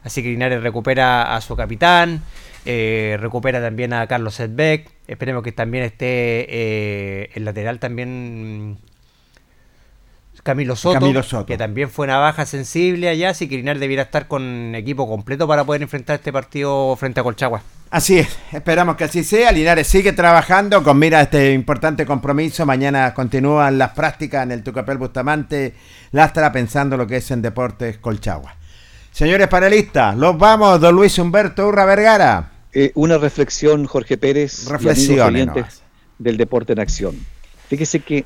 [0.02, 2.22] así que Linares recupera a su capitán.
[2.64, 4.90] eh, recupera también a Carlos Sedbeck.
[5.06, 8.76] Esperemos que también esté eh, el lateral también
[10.48, 11.44] Camilo Soto, Camilo Soto.
[11.44, 15.46] que también fue una baja sensible allá, así que Linares debiera estar con equipo completo
[15.46, 17.60] para poder enfrentar este partido frente a Colchagua.
[17.90, 19.52] Así es, esperamos que así sea.
[19.52, 22.64] Linares sigue trabajando con mira a este importante compromiso.
[22.64, 25.74] Mañana continúan las prácticas en el Tucapel Bustamante
[26.12, 28.54] Lastra pensando lo que es en Deportes Colchagua.
[29.12, 32.52] Señores panelistas, los vamos, don Luis Humberto Urra Vergara.
[32.72, 35.82] Eh, una reflexión, Jorge Pérez, nomás.
[36.18, 37.16] del deporte en acción.
[37.68, 38.24] Fíjese que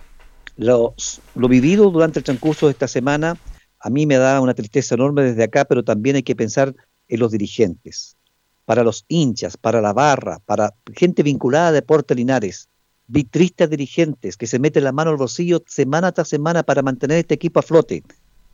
[0.56, 0.94] lo
[1.34, 3.36] vivido durante el transcurso de esta semana
[3.82, 6.74] a mí me da una tristeza enorme desde acá, pero también hay que pensar
[7.08, 8.16] en los dirigentes,
[8.64, 12.68] para los hinchas, para la barra, para gente vinculada a Deporte Linares.
[13.08, 17.18] Vi tristes dirigentes que se meten la mano al bolsillo semana tras semana para mantener
[17.18, 18.04] este equipo a flote.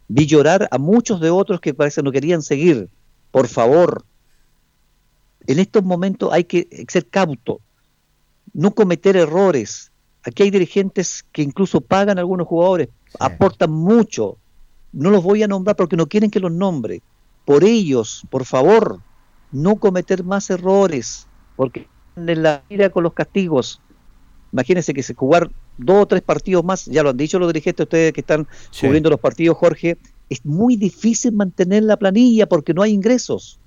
[0.09, 2.89] Vi llorar a muchos de otros que parece no querían seguir.
[3.31, 4.07] Por favor,
[5.47, 7.61] en estos momentos hay que ser cauto,
[8.55, 9.93] no cometer errores.
[10.29, 12.89] Aquí hay dirigentes que incluso pagan a algunos jugadores,
[13.19, 14.37] aportan mucho.
[14.93, 17.03] No los voy a nombrar porque no quieren que los nombre.
[17.45, 19.01] Por ellos, por favor,
[19.53, 21.27] no cometer más errores,
[21.57, 23.81] porque en la vida con los castigos.
[24.53, 27.85] Imagínense que se jugar dos o tres partidos más, ya lo han dicho los dirigentes,
[27.85, 28.87] ustedes que están Sí.
[28.87, 29.97] cubriendo los partidos, Jorge,
[30.29, 33.59] es muy difícil mantener la planilla porque no hay ingresos.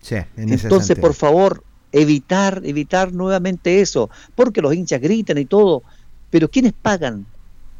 [0.00, 5.82] Sí, en Entonces, por favor, evitar, evitar nuevamente eso, porque los hinchas gritan y todo,
[6.30, 7.26] pero ¿quiénes pagan?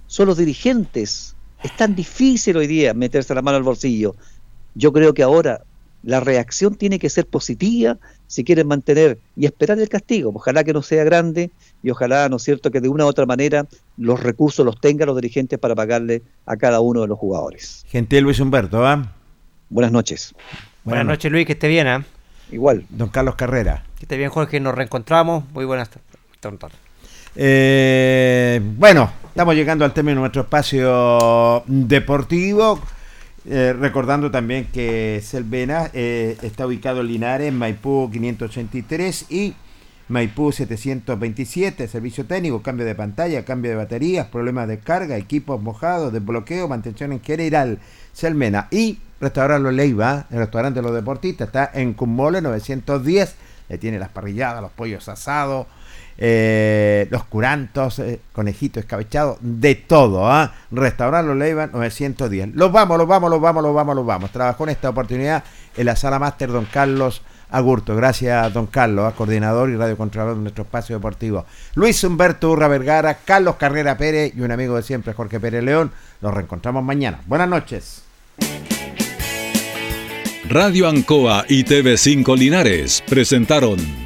[0.06, 1.35] Son los dirigentes.
[1.62, 4.14] Es tan difícil hoy día meterse la mano al bolsillo.
[4.74, 5.62] Yo creo que ahora
[6.02, 7.98] la reacción tiene que ser positiva
[8.28, 10.31] si quieren mantener y esperar el castigo.
[10.35, 11.51] Ojalá que no sea grande
[11.82, 13.66] y ojalá, ¿no es cierto?, que de una u otra manera
[13.97, 17.85] los recursos los tengan los dirigentes para pagarle a cada uno de los jugadores.
[17.89, 19.12] Gentil Luis Humberto, ¿ah?
[19.68, 20.35] Buenas noches.
[20.85, 22.05] Buenas noches Luis, que esté bien, ¿ah?
[22.52, 22.86] Igual.
[22.90, 23.85] Don Carlos Carrera.
[23.97, 25.44] Que esté bien Jorge, nos reencontramos.
[25.52, 26.86] Muy buenas tardes.
[27.39, 32.81] Eh, bueno, estamos llegando al término de nuestro espacio deportivo.
[33.49, 39.55] Eh, recordando también que Selvena eh, está ubicado en Linares, Maipú 583 y
[40.09, 46.13] Maipú 727, servicio técnico, cambio de pantalla, cambio de baterías, problemas de carga, equipos mojados,
[46.13, 47.79] desbloqueo, mantención en general,
[48.13, 53.35] Selmena y Restaurante Los Leiva, el restaurante de los deportistas, está en Cumbole 910,
[53.69, 55.67] le tiene las parrilladas, los pollos asados,
[56.19, 60.55] eh, los curantos, eh, conejitos escabechados, de todo, ¿ah?
[60.71, 62.55] Restaurante Los Leiva 910.
[62.55, 64.31] Los vamos, los vamos, los vamos, los vamos, los vamos.
[64.31, 65.45] Trabajó en esta oportunidad
[65.77, 67.95] en la sala máster don Carlos Agurto.
[67.95, 69.15] Gracias, don Carlos, ¿ah?
[69.17, 71.45] coordinador y radiocontrolador de nuestro espacio deportivo.
[71.75, 75.93] Luis Humberto Urra Vergara, Carlos Carrera Pérez y un amigo de siempre, Jorge Pérez León.
[76.23, 77.21] Nos reencontramos mañana.
[77.27, 78.03] Buenas noches.
[80.49, 84.06] Radio Ancoa y TV5 Linares presentaron